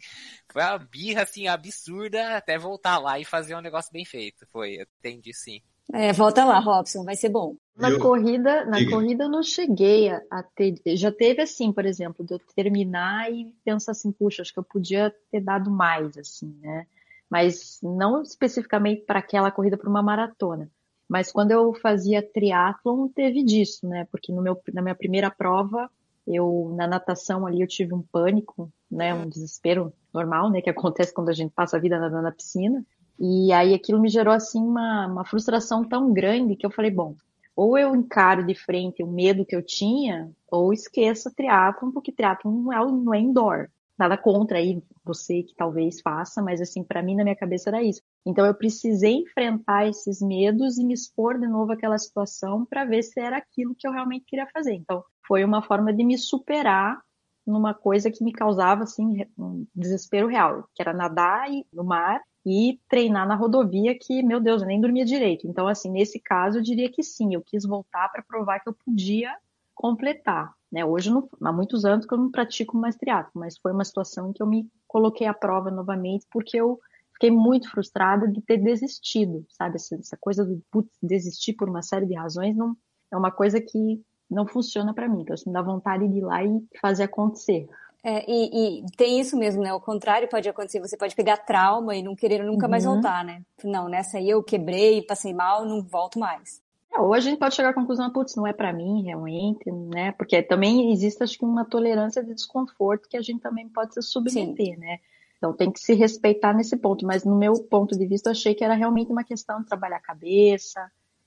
[0.51, 4.45] Foi uma birra, assim, absurda até voltar lá e fazer um negócio bem feito.
[4.51, 5.61] Foi, eu entendi sim.
[5.91, 7.57] É, volta lá, Robson, vai ser bom.
[7.75, 7.99] Na eu...
[7.99, 10.75] corrida, na corrida eu não cheguei a, a, ter.
[10.95, 14.63] Já teve assim, por exemplo, de eu terminar e pensar assim, puxa, acho que eu
[14.63, 16.87] podia ter dado mais, assim, né?
[17.29, 20.69] Mas não especificamente para aquela corrida para uma maratona.
[21.13, 24.07] Mas quando eu fazia triatlon, teve disso, né?
[24.09, 25.87] Porque no meu, na minha primeira prova,
[26.25, 29.13] eu na natação ali eu tive um pânico, né?
[29.13, 30.59] Um desespero normal, né?
[30.59, 32.83] Que acontece quando a gente passa a vida nadando na piscina.
[33.19, 37.15] E aí aquilo me gerou assim uma, uma frustração tão grande que eu falei, bom,
[37.55, 42.53] ou eu encaro de frente o medo que eu tinha, ou esqueça triatlon, porque triatlon
[42.53, 43.69] não é, não é indoor.
[43.97, 47.83] Nada contra aí você que talvez faça, mas assim, para mim na minha cabeça era
[47.83, 48.01] isso.
[48.25, 53.03] Então eu precisei enfrentar esses medos e me expor de novo àquela situação para ver
[53.03, 54.73] se era aquilo que eu realmente queria fazer.
[54.73, 56.99] Então foi uma forma de me superar
[57.45, 62.79] numa coisa que me causava assim um desespero real, que era nadar no mar e
[62.89, 65.47] treinar na rodovia que, meu Deus, eu nem dormia direito.
[65.47, 68.73] Então assim, nesse caso eu diria que sim, eu quis voltar para provar que eu
[68.73, 69.35] podia
[69.75, 70.53] completar.
[70.73, 70.83] Né?
[70.83, 74.29] Hoje, não, há muitos anos que eu não pratico mais triatlo, mas foi uma situação
[74.29, 76.79] em que eu me coloquei à prova novamente porque eu
[77.13, 79.75] fiquei muito frustrada de ter desistido, sabe?
[79.75, 82.75] Essa, essa coisa do putz, desistir por uma série de razões não
[83.11, 85.21] é uma coisa que não funciona para mim.
[85.21, 86.49] Então, assim, dá vontade de ir lá e
[86.81, 87.69] fazer acontecer.
[88.03, 89.71] É, e, e, tem isso mesmo, né?
[89.73, 90.79] O contrário pode acontecer.
[90.79, 92.71] Você pode pegar trauma e não querer nunca uhum.
[92.71, 93.43] mais voltar, né?
[93.63, 96.62] Não, nessa aí eu quebrei, passei mal, não volto mais.
[96.93, 100.11] É, ou a gente pode chegar à conclusão, putz, não é para mim realmente, né?
[100.11, 104.01] Porque também existe, acho que, uma tolerância de desconforto que a gente também pode se
[104.01, 104.77] submeter, Sim.
[104.77, 104.99] né?
[105.37, 107.05] Então tem que se respeitar nesse ponto.
[107.05, 109.97] Mas no meu ponto de vista, eu achei que era realmente uma questão de trabalhar
[109.97, 110.79] a cabeça,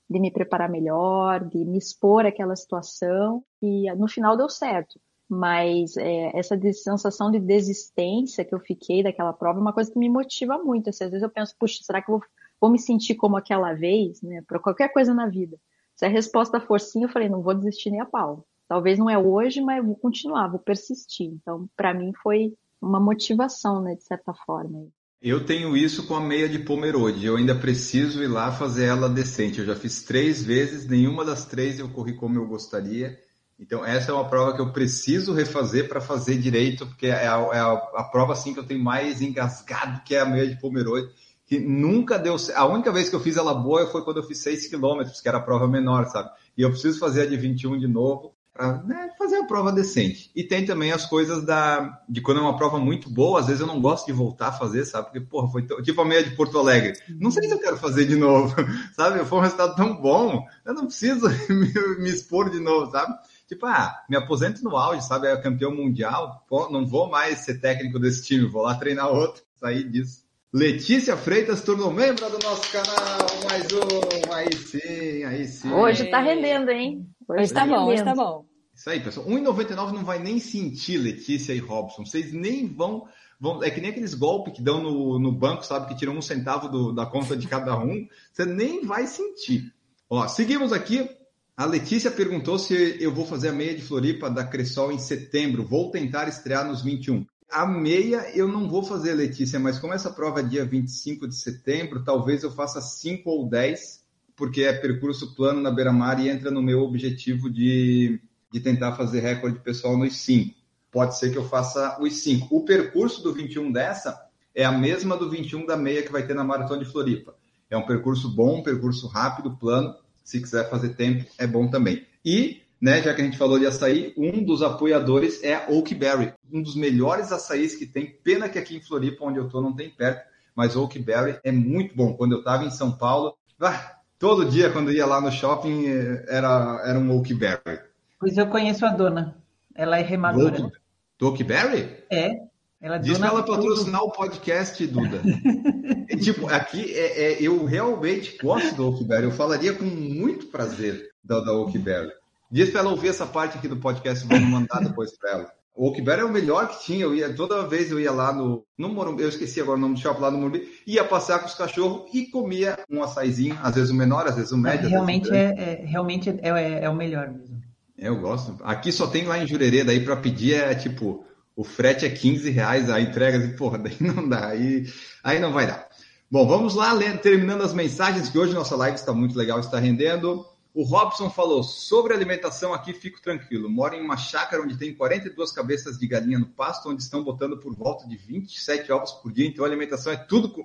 [0.09, 3.43] de me preparar melhor, de me expor àquela situação.
[3.61, 4.99] E no final deu certo.
[5.29, 9.99] Mas é, essa sensação de desistência que eu fiquei daquela prova é uma coisa que
[9.99, 10.89] me motiva muito.
[10.89, 12.27] Assim, às vezes eu penso, puxa, será que eu vou
[12.59, 15.57] vou me sentir como aquela vez, né, para qualquer coisa na vida.
[15.95, 18.45] Se a resposta for sim, eu falei, não vou desistir nem a pau.
[18.67, 21.27] Talvez não é hoje, mas vou continuar, vou persistir.
[21.27, 24.87] Então, para mim foi uma motivação, né, de certa forma.
[25.19, 27.25] Eu tenho isso com a meia de Pomerode.
[27.25, 29.59] Eu ainda preciso ir lá fazer ela decente.
[29.59, 33.17] Eu já fiz três vezes, nenhuma das três eu corri como eu gostaria.
[33.59, 37.49] Então, essa é uma prova que eu preciso refazer para fazer direito, porque é a,
[37.51, 40.59] é a, a, prova assim que eu tenho mais engasgado, que é a meia de
[40.61, 41.09] Pomerode
[41.47, 42.35] que nunca deu.
[42.55, 45.27] A única vez que eu fiz ela boa foi quando eu fiz 6 quilômetros, que
[45.27, 46.29] era a prova menor, sabe?
[46.57, 50.29] E eu preciso fazer a de 21 de novo para né, fazer a prova decente.
[50.35, 53.61] E tem também as coisas da de quando é uma prova muito boa, às vezes
[53.61, 55.05] eu não gosto de voltar a fazer, sabe?
[55.05, 56.93] Porque, porra, foi tipo a meia de Porto Alegre.
[57.07, 58.53] Não sei se eu quero fazer de novo,
[58.93, 59.23] sabe?
[59.23, 63.13] Foi um resultado tão bom, eu não preciso me, me expor de novo, sabe?
[63.47, 65.27] Tipo, ah, me aposento no auge, sabe?
[65.27, 69.87] É campeão mundial, não vou mais ser técnico desse time, vou lá treinar outro, sair
[69.89, 70.26] disso.
[70.57, 73.27] Letícia Freitas tornou membro do nosso canal.
[73.47, 74.33] Mais um.
[74.33, 75.71] Aí sim, aí sim.
[75.71, 77.05] Hoje tá rendendo, hein?
[77.29, 78.43] Hoje, hoje tá, tá bom, hoje tá bom.
[78.73, 79.27] Isso aí, pessoal.
[79.27, 82.03] 1,99 não vai nem sentir Letícia e Robson.
[82.03, 83.07] Vocês nem vão.
[83.39, 85.89] vão é que nem aqueles golpes que dão no, no banco, sabe?
[85.89, 88.07] Que tiram um centavo do, da conta de cada um.
[88.33, 89.71] Você nem vai sentir.
[90.09, 91.07] Ó, seguimos aqui.
[91.55, 95.67] A Letícia perguntou se eu vou fazer a meia de Floripa da Cressol em setembro.
[95.67, 97.27] Vou tentar estrear nos 21.
[97.49, 101.35] A meia eu não vou fazer, Letícia, mas como essa prova é dia 25 de
[101.35, 106.51] setembro, talvez eu faça 5 ou 10, porque é percurso plano na beira-mar e entra
[106.51, 108.19] no meu objetivo de,
[108.51, 110.55] de tentar fazer recorde pessoal nos 5.
[110.91, 112.53] Pode ser que eu faça os 5.
[112.55, 114.19] O percurso do 21 dessa
[114.53, 117.35] é a mesma do 21 da meia que vai ter na Maratona de Floripa.
[117.69, 119.95] É um percurso bom, um percurso rápido, plano.
[120.23, 122.05] Se quiser fazer tempo, é bom também.
[122.23, 126.33] E né, já que a gente falou de açaí, um dos apoiadores é a Oakberry,
[126.51, 128.17] um dos melhores açaís que tem.
[128.23, 130.25] Pena que aqui em Floripa, onde eu estou, não tem perto,
[130.55, 132.13] mas Oakberry é muito bom.
[132.13, 136.25] Quando eu estava em São Paulo, ah, todo dia quando ia lá no shopping eh,
[136.27, 137.81] era, era um Oakberry.
[138.19, 139.37] Pois eu conheço a dona,
[139.75, 140.63] ela é remadora.
[140.63, 140.77] Oak,
[141.17, 141.97] do Oakberry?
[142.11, 142.47] É.
[142.79, 145.19] Ela Diz para ela patrocinar o podcast, Duda.
[146.07, 151.09] e, tipo, aqui é, é, eu realmente gosto do Oakberry, eu falaria com muito prazer
[151.23, 152.11] da, da Oakberry.
[152.49, 155.51] Diz para ela ouvir essa parte aqui do podcast, vamos mandar depois para ela.
[155.77, 157.03] O Oakberry é o melhor que tinha.
[157.03, 159.93] Eu ia, toda vez eu ia lá no, no Morumbi, eu esqueci agora o nome
[159.93, 163.75] do shopping lá no Morumbi, ia passear com os cachorros e comia um açaizinho, às
[163.75, 164.89] vezes o menor, às vezes o médio.
[164.89, 167.61] Realmente, é, é, realmente é, é, é, o melhor mesmo.
[167.95, 168.57] Eu gosto.
[168.63, 171.23] Aqui só tem lá em Jurerê, daí para pedir é tipo,
[171.55, 174.85] o frete é 15 reais, a entrega, e, porra, daí não dá, aí,
[175.23, 175.87] aí não vai dar.
[176.29, 180.43] Bom, vamos lá, terminando as mensagens, que hoje nossa live está muito legal, está rendendo.
[180.77, 183.67] O Robson falou: sobre alimentação aqui fico tranquilo.
[183.67, 187.57] Moro em uma chácara onde tem 42 cabeças de galinha no pasto, onde estão botando
[187.57, 189.47] por volta de 27 ovos por dia.
[189.47, 190.49] Então a alimentação é tudo.
[190.49, 190.63] Com...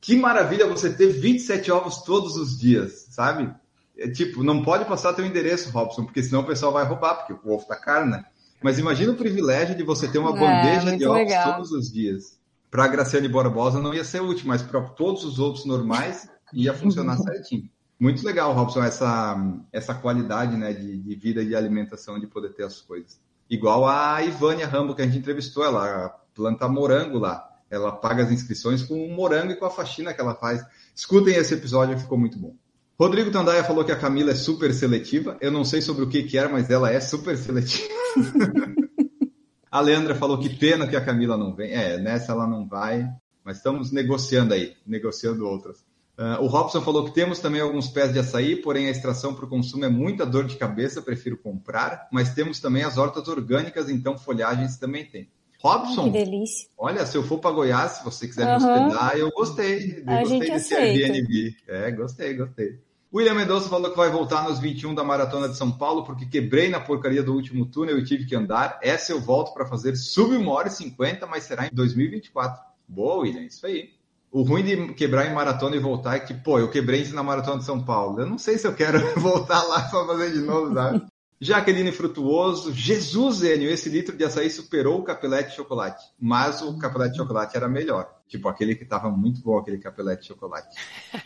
[0.00, 3.48] Que maravilha você ter 27 ovos todos os dias, sabe?
[3.96, 7.32] É, tipo, não pode passar teu endereço, Robson, porque senão o pessoal vai roubar, porque
[7.32, 8.24] o ovo tá caro, né?
[8.60, 11.54] Mas imagina o privilégio de você ter uma é, bandeja de ovos legal.
[11.54, 12.40] todos os dias.
[12.72, 16.74] Para a Graciane Barbosa não ia ser útil, mas para todos os outros normais ia
[16.74, 17.70] funcionar certinho.
[17.98, 19.36] Muito legal, Robson, essa,
[19.72, 23.20] essa qualidade né, de, de vida e de alimentação, de poder ter as coisas.
[23.48, 27.48] Igual a Ivânia Rambo, que a gente entrevistou, ela planta morango lá.
[27.70, 30.64] Ela paga as inscrições com o morango e com a faxina que ela faz.
[30.94, 32.54] Escutem esse episódio, ficou muito bom.
[32.98, 35.36] Rodrigo Tandaia falou que a Camila é super seletiva.
[35.40, 37.88] Eu não sei sobre o que, que era, mas ela é super seletiva.
[39.70, 41.72] a Leandra falou que pena que a Camila não vem.
[41.72, 43.08] É, nessa ela não vai,
[43.44, 45.84] mas estamos negociando aí, negociando outras.
[46.16, 49.44] Uh, o Robson falou que temos também alguns pés de açaí, porém a extração para
[49.44, 52.08] o consumo é muita dor de cabeça, prefiro comprar.
[52.12, 55.28] Mas temos também as hortas orgânicas, então folhagens também tem.
[55.64, 56.68] Robson, que delícia.
[56.76, 58.50] olha, se eu for para Goiás, se você quiser uhum.
[58.50, 60.04] me hospedar, eu gostei.
[60.06, 61.12] Eu a gostei gente desse aceita.
[61.12, 61.56] Airbnb.
[61.66, 62.78] É, gostei, gostei.
[63.12, 66.68] William Mendonça falou que vai voltar nos 21 da Maratona de São Paulo, porque quebrei
[66.68, 68.78] na porcaria do último túnel e tive que andar.
[68.82, 72.60] Essa eu volto para fazer sub 1 hora e 50, mas será em 2024.
[72.86, 73.93] Boa, William, isso aí.
[74.34, 77.22] O ruim de quebrar em maratona e voltar é que, pô, eu quebrei isso na
[77.22, 78.18] maratona de São Paulo.
[78.18, 81.06] Eu não sei se eu quero voltar lá para fazer de novo, sabe?
[81.40, 86.76] Jaqueline Frutuoso, Jesus, Enio, esse litro de açaí superou o capelete de chocolate, mas o
[86.78, 88.12] capelete de chocolate era melhor.
[88.26, 90.76] Tipo aquele que tava muito bom, aquele capelete de chocolate.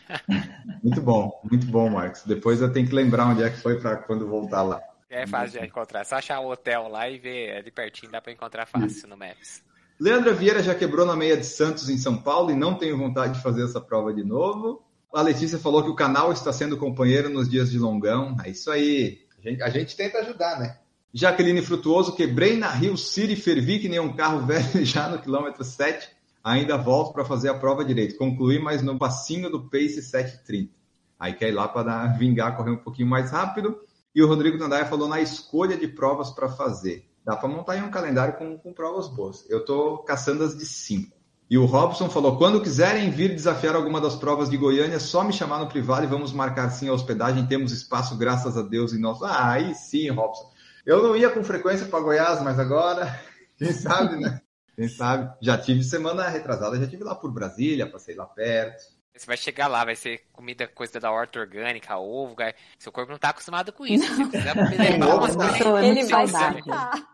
[0.84, 2.24] muito bom, muito bom, Marcos.
[2.26, 4.82] Depois eu tenho que lembrar onde é que foi para quando voltar lá.
[5.08, 6.00] É fácil de encontrar.
[6.00, 9.16] É só achar o hotel lá e ver ali pertinho, dá para encontrar fácil no
[9.16, 9.66] Maps.
[10.00, 13.34] Leandra Vieira já quebrou na meia de Santos em São Paulo e não tenho vontade
[13.34, 14.82] de fazer essa prova de novo.
[15.12, 18.36] A Letícia falou que o canal está sendo companheiro nos dias de longão.
[18.44, 19.18] É isso aí.
[19.38, 20.78] A gente, a gente tenta ajudar, né?
[21.12, 25.64] Jaqueline Frutuoso, quebrei na Rio City, fervi que nem um carro velho já no quilômetro
[25.64, 26.08] 7.
[26.44, 28.16] Ainda volto para fazer a prova direito.
[28.16, 30.72] Concluí, mas no passinho do Pace 730.
[31.18, 33.80] Aí quer ir lá para vingar, correr um pouquinho mais rápido.
[34.14, 37.07] E o Rodrigo Nandaia falou na escolha de provas para fazer.
[37.28, 39.44] Dá para montar aí um calendário com, com provas boas.
[39.50, 41.14] Eu estou caçando as de 5.
[41.50, 45.22] E o Robson falou: quando quiserem vir desafiar alguma das provas de Goiânia, é só
[45.22, 47.46] me chamar no privado e vamos marcar sim a hospedagem.
[47.46, 49.26] Temos espaço, graças a Deus, em nosso.
[49.26, 50.50] Ah, aí sim, Robson.
[50.86, 53.20] Eu não ia com frequência para Goiás, mas agora,
[53.58, 54.40] quem sabe, né?
[54.74, 55.30] Quem sabe?
[55.42, 58.84] Já tive semana retrasada, já tive lá por Brasília, passei lá perto.
[59.18, 62.36] Você vai chegar lá, vai ser comida, coisa da horta orgânica, ovo,
[62.78, 64.06] seu corpo não tá acostumado com isso.
[64.06, 65.84] Você precisa levar umas coisas.
[65.84, 66.26] Ele vai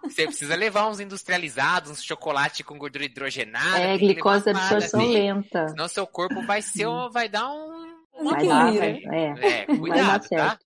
[0.02, 3.78] Você precisa levar uns industrializados, uns chocolate com gordura hidrogenada.
[3.78, 5.12] É, glicose de absorção assim.
[5.12, 5.68] lenta.
[5.68, 7.94] Senão seu corpo vai ser, vai dar um.
[8.22, 9.62] Vai dar, vai, é.
[9.62, 10.58] é, cuidado, tá?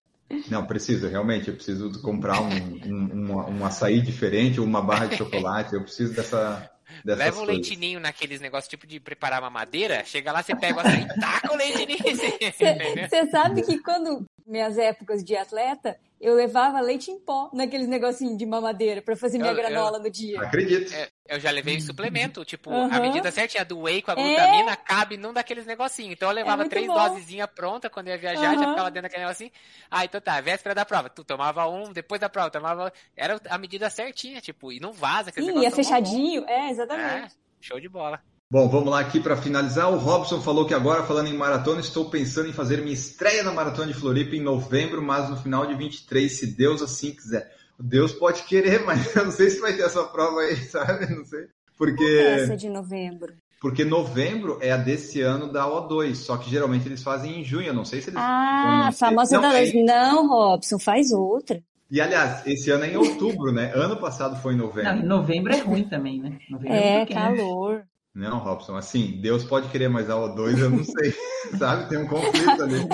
[0.50, 1.48] Não, preciso, realmente.
[1.48, 5.74] Eu preciso comprar um, um, um, um açaí diferente ou uma barra de chocolate.
[5.74, 6.70] Eu preciso dessa.
[7.04, 10.80] Leva um leitinho naqueles negócios tipo de preparar uma madeira, chega lá, você pega o
[10.80, 12.16] açaí e taca o leitinho.
[12.16, 18.36] Você sabe que quando minhas épocas de atleta, eu levava leite em pó naqueles negocinhos
[18.36, 20.40] de mamadeira para fazer minha eu, granola eu, no dia.
[20.40, 20.92] Acredito.
[20.92, 22.92] É, eu já levei suplemento, tipo, uhum.
[22.92, 24.76] a medida certinha do whey com a glutamina é...
[24.76, 26.12] cabe num daqueles negocinhos.
[26.14, 28.62] Então eu levava é três dosezinhas prontas quando eu ia viajar, uhum.
[28.62, 29.50] já ficava dentro daquele negocinho.
[29.90, 32.92] Ah, então tá, véspera da prova, tu tomava um, depois da prova, tomava.
[33.16, 35.30] Era a medida certinha, tipo, e não vaza.
[35.30, 37.26] Sim, ia fechadinho, é, exatamente.
[37.26, 37.28] É,
[37.60, 38.20] show de bola.
[38.50, 39.92] Bom, vamos lá aqui para finalizar.
[39.92, 43.52] O Robson falou que agora, falando em maratona, estou pensando em fazer minha estreia na
[43.52, 47.54] Maratona de Floripa em novembro, mas no final de 23, se Deus assim quiser.
[47.78, 51.14] Deus pode querer, mas eu não sei se vai ter essa prova aí, sabe?
[51.14, 51.46] Não sei.
[51.76, 52.02] Porque.
[52.02, 53.34] Essa de novembro.
[53.60, 57.66] Porque novembro é a desse ano da O2, só que geralmente eles fazem em junho.
[57.66, 58.18] Eu não sei se eles.
[58.18, 59.72] Ah, famosa não, da é...
[59.74, 61.62] Não, Robson, faz outra.
[61.90, 63.72] E aliás, esse ano é em outubro, né?
[63.74, 64.94] Ano passado foi em novembro.
[64.96, 66.38] Não, novembro é ruim também, né?
[66.48, 67.84] Novembro é, é calor.
[68.18, 71.14] Não, Robson, assim, Deus pode querer, mas a O2 eu não sei,
[71.56, 71.88] sabe?
[71.88, 72.84] Tem um conflito ali.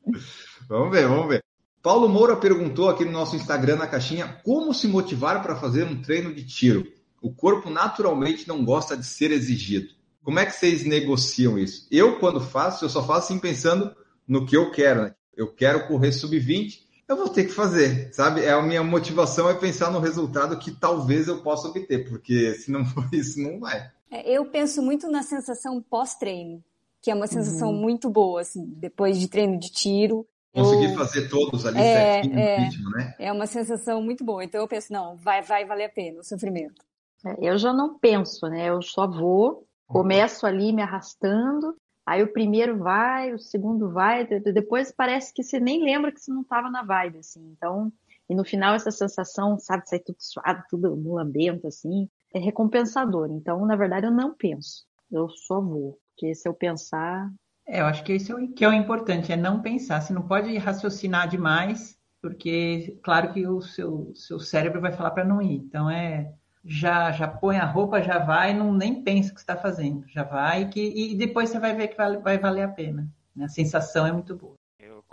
[0.66, 1.44] vamos ver, vamos ver.
[1.82, 6.00] Paulo Moura perguntou aqui no nosso Instagram, na caixinha, como se motivar para fazer um
[6.00, 6.90] treino de tiro?
[7.20, 9.88] O corpo naturalmente não gosta de ser exigido.
[10.22, 11.86] Como é que vocês negociam isso?
[11.90, 13.94] Eu, quando faço, eu só faço assim pensando
[14.26, 15.02] no que eu quero.
[15.02, 15.14] Né?
[15.36, 18.40] Eu quero correr sub-20, eu vou ter que fazer, sabe?
[18.40, 22.70] É a minha motivação é pensar no resultado que talvez eu possa obter, porque se
[22.70, 23.92] não for isso, não vai.
[24.14, 26.62] É, eu penso muito na sensação pós-treino,
[27.02, 27.80] que é uma sensação uhum.
[27.80, 30.24] muito boa, assim, depois de treino de tiro.
[30.54, 30.94] Conseguir eu...
[30.94, 33.14] fazer todos ali é, certinho é, no ritmo, né?
[33.18, 34.44] É uma sensação muito boa.
[34.44, 36.80] Então eu penso, não, vai, vai valer a pena o sofrimento.
[37.26, 38.68] É, eu já não penso, né?
[38.68, 41.74] Eu só vou, começo ali me arrastando,
[42.06, 46.30] aí o primeiro vai, o segundo vai, depois parece que você nem lembra que você
[46.30, 47.52] não estava na vibe, assim.
[47.56, 47.92] Então,
[48.30, 53.30] e no final essa sensação, sabe, sair tudo suado, tudo mulambento, assim, é recompensador.
[53.30, 54.84] Então, na verdade, eu não penso.
[55.10, 55.98] Eu só vou.
[56.10, 57.30] Porque se eu pensar.
[57.66, 60.00] É, eu acho que isso é o que é o importante, é não pensar.
[60.00, 65.24] Você não pode raciocinar demais, porque, claro que o seu, seu cérebro vai falar para
[65.24, 65.56] não ir.
[65.56, 66.32] Então, é.
[66.66, 70.02] Já, já põe a roupa, já vai, não nem pensa o que está fazendo.
[70.08, 73.06] Já vai que, e depois você vai ver que vai, vai valer a pena.
[73.38, 74.54] A sensação é muito boa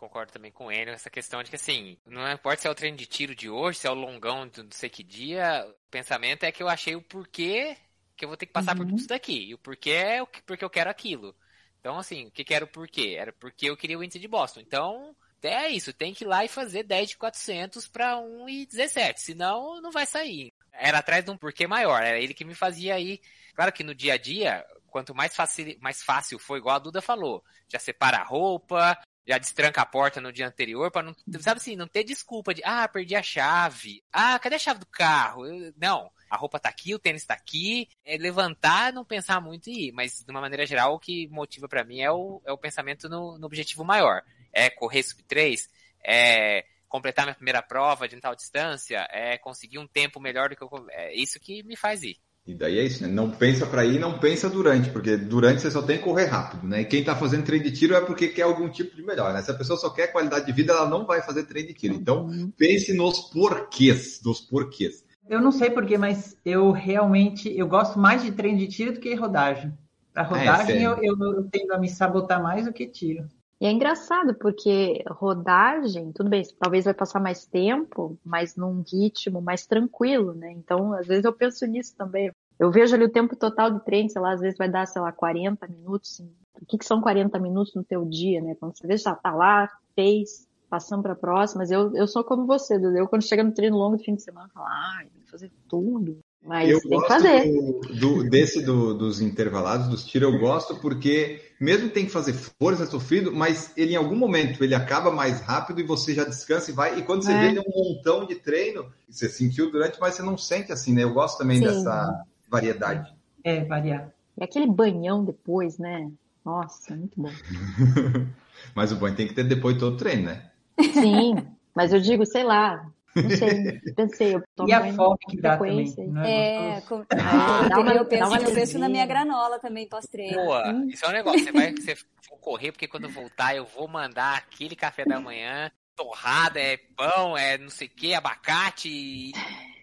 [0.01, 2.97] concordo também com ele nessa questão de que, assim, não importa se é o treino
[2.97, 6.43] de tiro de hoje, se é o longão de não sei que dia, o pensamento
[6.43, 7.77] é que eu achei o porquê
[8.17, 8.79] que eu vou ter que passar uhum.
[8.79, 9.49] por tudo isso daqui.
[9.49, 11.35] E o porquê é o que, porque eu quero aquilo.
[11.79, 13.15] Então, assim, o que, que era o porquê?
[13.17, 14.59] Era porque eu queria o índice de Boston.
[14.59, 19.81] Então, é isso, tem que ir lá e fazer 10 de 400 para 1,17, senão
[19.81, 20.51] não vai sair.
[20.71, 23.19] Era atrás de um porquê maior, era ele que me fazia aí.
[23.53, 27.01] Claro que no dia a dia, quanto mais fácil, mais fácil foi, igual a Duda
[27.01, 31.59] falou, já separa a roupa, já destranca a porta no dia anterior para não, sabe
[31.59, 34.03] assim, não ter desculpa de, ah, perdi a chave.
[34.11, 35.45] Ah, cadê a chave do carro?
[35.45, 37.87] Eu, não, a roupa tá aqui, o tênis tá aqui.
[38.03, 41.67] É levantar, não pensar muito e ir, mas de uma maneira geral o que motiva
[41.67, 44.23] para mim é o, é o pensamento no, no objetivo maior.
[44.51, 45.69] É correr sub 3,
[46.03, 50.63] é completar minha primeira prova de tal distância, é conseguir um tempo melhor do que
[50.63, 52.17] eu, é isso que me faz ir.
[52.51, 53.09] E daí é isso, né?
[53.09, 56.67] Não pensa para ir, não pensa durante, porque durante você só tem que correr rápido,
[56.67, 56.81] né?
[56.81, 59.41] E quem está fazendo treino de tiro é porque quer algum tipo de melhor, né?
[59.41, 61.93] Se a pessoa só quer qualidade de vida, ela não vai fazer treino de tiro.
[61.93, 62.51] Então, uhum.
[62.57, 65.05] pense nos porquês, dos porquês.
[65.29, 68.99] Eu não sei porquê, mas eu realmente eu gosto mais de treino de tiro do
[68.99, 69.71] que rodagem.
[70.13, 73.29] Para rodagem, é, eu, eu, eu tendo a me sabotar mais do que tiro.
[73.61, 79.39] E é engraçado, porque rodagem, tudo bem, talvez vai passar mais tempo, mas num ritmo
[79.39, 80.51] mais tranquilo, né?
[80.51, 82.31] Então, às vezes eu penso nisso também.
[82.61, 85.01] Eu vejo ali o tempo total do treino, sei lá, às vezes vai dar, sei
[85.01, 86.19] lá, 40 minutos.
[86.61, 88.53] O que, que são 40 minutos no teu dia, né?
[88.53, 91.61] Quando você vê, já tá lá, fez, passando para próxima.
[91.61, 92.95] Mas eu, eu sou como você, Dudu.
[92.95, 95.31] Eu, quando chega no treino longo do fim de semana, eu falo, ai, tem que
[95.31, 96.19] fazer tudo.
[96.45, 97.51] Mas eu tem que fazer.
[97.51, 102.33] Do, do, desse do, dos intervalados, dos tiros, eu gosto porque, mesmo tem que fazer
[102.33, 106.69] força, sofrido, mas ele em algum momento ele acaba mais rápido e você já descansa
[106.69, 106.99] e vai.
[106.99, 107.39] E quando você é.
[107.39, 110.93] vê ele é um montão de treino, você sentiu durante, mas você não sente assim,
[110.93, 111.01] né?
[111.03, 111.63] Eu gosto também Sim.
[111.63, 113.15] dessa variedade.
[113.43, 114.11] É, variar.
[114.37, 116.11] E aquele banhão depois, né?
[116.43, 117.31] Nossa, muito bom.
[118.75, 120.51] mas o banho tem que ter depois todo o treino, né?
[120.93, 121.35] Sim,
[121.73, 122.85] mas eu digo, sei lá,
[123.15, 125.93] não sei, pensei, eu tomo E a fome que dá também.
[126.23, 127.05] É, é com...
[127.09, 130.35] ah, uma, eu, penso, eu penso na minha granola também pós-treino.
[130.35, 130.87] Boa, hum.
[130.89, 134.37] isso é um negócio, você vai você for correr, porque quando voltar eu vou mandar
[134.37, 139.31] aquele café da manhã, torrada, é pão, é não sei o que, abacate, e,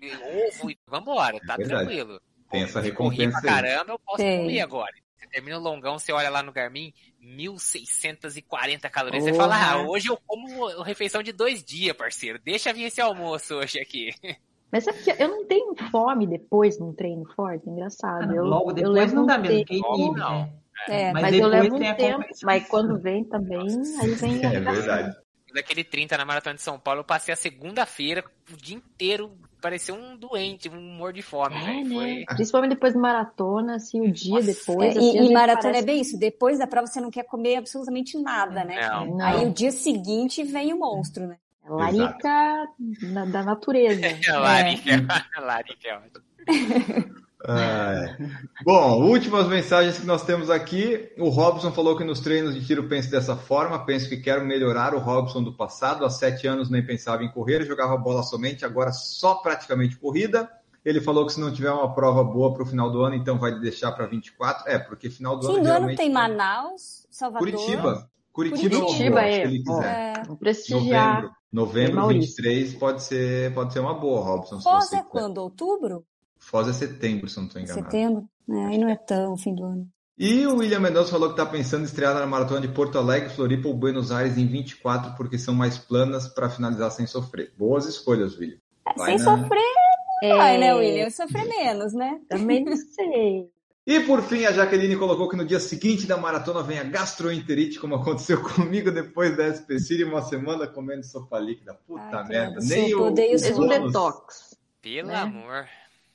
[0.03, 2.21] e ovo, e vambora, tá é tranquilo.
[2.51, 4.41] Tem essa recompensa Corri pra caramba, eu posso Tem.
[4.41, 4.93] comer agora.
[5.17, 6.93] Você termina o longão, você olha lá no Garmin,
[7.23, 9.25] 1.640 calorias.
[9.25, 12.39] Você fala, ah, hoje eu como refeição de dois dias, parceiro.
[12.39, 14.11] Deixa vir esse almoço hoje aqui.
[14.71, 18.35] Mas é porque eu não tenho fome depois de um treino forte, engraçado.
[18.35, 19.81] Eu, Logo depois eu levo não dá mesmo, quem
[20.13, 20.53] não.
[20.87, 23.67] É, mas, mas eu levo um tempo, mas quando vem também,
[24.01, 25.17] aí vem É verdade.
[25.53, 28.23] Daquele 30 na Maratona de São Paulo, eu passei a segunda-feira
[28.53, 31.57] o dia inteiro parecia um doente, um morro de fome.
[31.57, 31.95] É, né?
[31.95, 32.25] Foi...
[32.37, 34.47] Principalmente depois de maratona, assim, o dia Nossa.
[34.47, 34.97] depois.
[34.97, 35.83] É, assim, e, e maratona parece...
[35.83, 36.19] é bem isso.
[36.19, 38.89] Depois da prova você não quer comer absolutamente nada, né?
[38.89, 39.17] Não.
[39.17, 39.27] não.
[39.27, 41.37] Aí o dia seguinte vem o monstro, né?
[41.65, 42.69] É larica
[43.03, 44.07] na, da natureza.
[44.07, 45.41] É, larica, é.
[45.41, 47.19] larica é ótimo.
[47.49, 48.17] É.
[48.63, 51.11] Bom, últimas mensagens que nós temos aqui.
[51.17, 53.85] O Robson falou que nos treinos de tiro penso dessa forma.
[53.87, 56.05] Penso que quero melhorar o Robson do passado.
[56.05, 60.49] Há sete anos nem pensava em correr, jogava bola somente, agora só praticamente corrida.
[60.85, 63.39] Ele falou que se não tiver uma prova boa para o final do ano, então
[63.39, 64.71] vai deixar para 24.
[64.71, 65.59] É, porque final do Fim ano.
[65.59, 67.51] Fim do ano tem Manaus, Salvador.
[67.51, 68.11] Curitiba.
[68.33, 70.17] Curitiba, Curitiba é, se ele quiser.
[70.17, 70.35] É.
[70.37, 71.23] Prestigiar.
[71.51, 74.61] Novembro, novembro 23 pode ser, pode ser uma boa, Robson.
[74.61, 75.39] Foz é quando?
[75.39, 76.05] Outubro?
[76.49, 77.85] Foz é setembro, se não estou enganado.
[77.85, 78.29] Setembro?
[78.49, 79.87] É, aí não é tão fim do ano.
[80.19, 83.29] E o William Mendonça falou que está pensando em estrear na maratona de Porto Alegre,
[83.29, 87.53] Floripa ou Buenos Aires em 24, porque são mais planas para finalizar sem sofrer.
[87.57, 88.57] Boas escolhas, William.
[88.87, 89.25] É, sem na...
[89.25, 89.75] sofrer,
[90.23, 90.35] é...
[90.35, 91.11] vai, né, William?
[91.11, 92.19] Sofrer menos, né?
[92.31, 93.51] Também não sei.
[93.87, 97.79] E por fim, a Jaqueline colocou que no dia seguinte da maratona vem a gastroenterite,
[97.79, 101.79] como aconteceu comigo depois da SPC, uma semana comendo sopa líquida.
[101.87, 102.61] Puta Ai, merda.
[102.63, 104.57] Nem o, o, o detox.
[104.81, 105.17] Pelo né?
[105.17, 105.67] amor.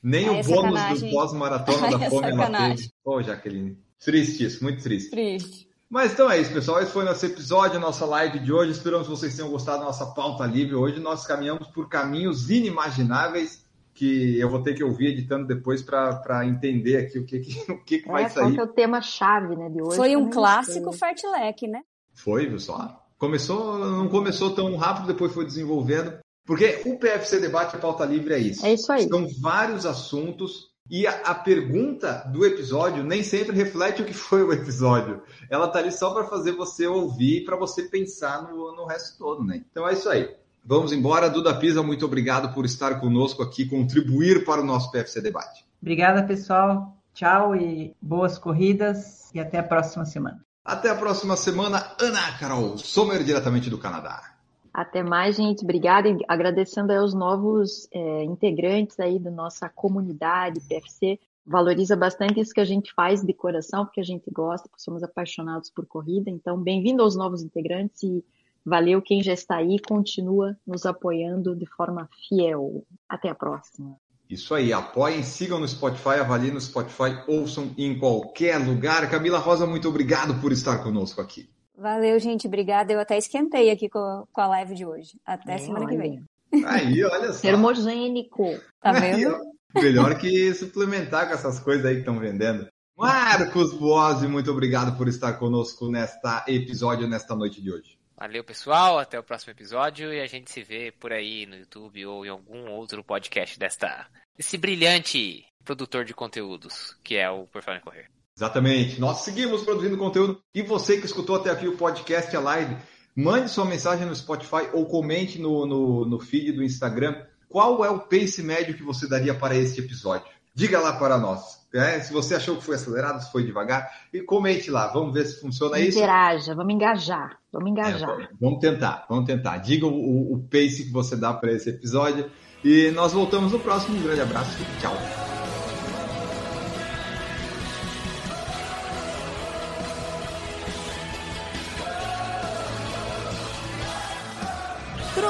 [0.04, 1.10] Nem Ai, o é bônus sacanagem.
[1.10, 2.89] do pós-maratona da é fome ela teve.
[3.06, 3.78] Ô, oh, Jaqueline.
[4.04, 5.10] Triste isso, muito triste.
[5.10, 5.70] Triste.
[5.89, 6.82] Mas então é isso, pessoal.
[6.82, 8.72] Esse foi nosso episódio, nossa live de hoje.
[8.72, 10.76] Esperamos que vocês tenham gostado da nossa pauta livre.
[10.76, 16.45] Hoje nós caminhamos por caminhos inimagináveis que eu vou ter que ouvir editando depois para
[16.47, 18.43] entender aqui o que, que, o que, que é, vai sair.
[18.43, 19.95] Qual que é o tema-chave né, de hoje?
[19.95, 21.82] Foi um clássico fartlek, né?
[22.12, 22.99] Foi, viu só?
[23.18, 26.18] Começou, não começou tão rápido, depois foi desenvolvendo.
[26.46, 28.66] Porque o PFC Debate, a pauta livre é isso.
[28.66, 29.08] É isso aí.
[29.08, 34.44] São vários assuntos e a, a, pergunta do episódio nem sempre reflete o que foi
[34.44, 35.24] o episódio.
[35.50, 39.44] Ela tá ali só para fazer você ouvir, para você pensar no, no resto todo,
[39.44, 39.64] né?
[39.72, 40.30] Então é isso aí.
[40.66, 41.30] Vamos embora.
[41.30, 45.66] Duda Pisa, muito obrigado por estar conosco aqui, contribuir para o nosso PFC Debate.
[45.82, 46.98] Obrigada, pessoal.
[47.14, 50.44] Tchau e boas corridas e até a próxima semana.
[50.66, 54.33] Até a próxima semana, Ana Carol Sommer, diretamente do Canadá.
[54.74, 55.64] Até mais, gente.
[55.64, 61.20] Obrigada e agradecendo aos novos é, integrantes aí da nossa comunidade PFC.
[61.46, 65.04] Valoriza bastante isso que a gente faz de coração, porque a gente gosta, porque somos
[65.04, 66.30] apaixonados por corrida.
[66.30, 68.26] Então, bem-vindo aos novos integrantes e
[68.66, 72.84] valeu quem já está aí, continua nos apoiando de forma fiel.
[73.08, 73.96] Até a próxima.
[74.28, 79.08] Isso aí, apoiem, sigam no Spotify, avaliem no Spotify, ouçam em qualquer lugar.
[79.12, 81.48] Camila Rosa, muito obrigado por estar conosco aqui.
[81.78, 82.48] Valeu, gente.
[82.48, 82.94] Obrigada.
[82.94, 85.20] Eu até esquentei aqui com, com a live de hoje.
[85.26, 86.24] Até semana que vem.
[86.66, 87.42] Aí, olha só.
[87.42, 88.60] Termogênico.
[88.80, 89.36] Tá vendo?
[89.76, 92.68] Aí, melhor que suplementar com essas coisas aí que estão vendendo.
[92.96, 97.98] Marcos Boazzi, muito obrigado por estar conosco nesta episódio, nesta noite de hoje.
[98.16, 99.00] Valeu, pessoal.
[99.00, 102.30] Até o próximo episódio e a gente se vê por aí no YouTube ou em
[102.30, 104.08] algum outro podcast desta,
[104.38, 108.10] desse brilhante produtor de conteúdos que é o Por Falar em Correr.
[108.36, 109.00] Exatamente.
[109.00, 110.42] Nós seguimos produzindo conteúdo.
[110.54, 112.76] E você que escutou até aqui o podcast, a live,
[113.16, 117.16] mande sua mensagem no Spotify ou comente no, no, no feed do Instagram.
[117.48, 120.26] Qual é o pace médio que você daria para este episódio?
[120.56, 121.64] Diga lá para nós.
[121.74, 124.88] É, se você achou que foi acelerado, se foi devagar, e comente lá.
[124.88, 125.98] Vamos ver se funciona isso.
[125.98, 127.40] Interaja, vamos engajar.
[127.52, 128.22] Vamos engajar.
[128.22, 129.58] É, vamos tentar, vamos tentar.
[129.58, 132.30] Diga o, o pace que você dá para esse episódio.
[132.64, 133.98] E nós voltamos no próximo.
[133.98, 135.23] Um grande abraço e tchau.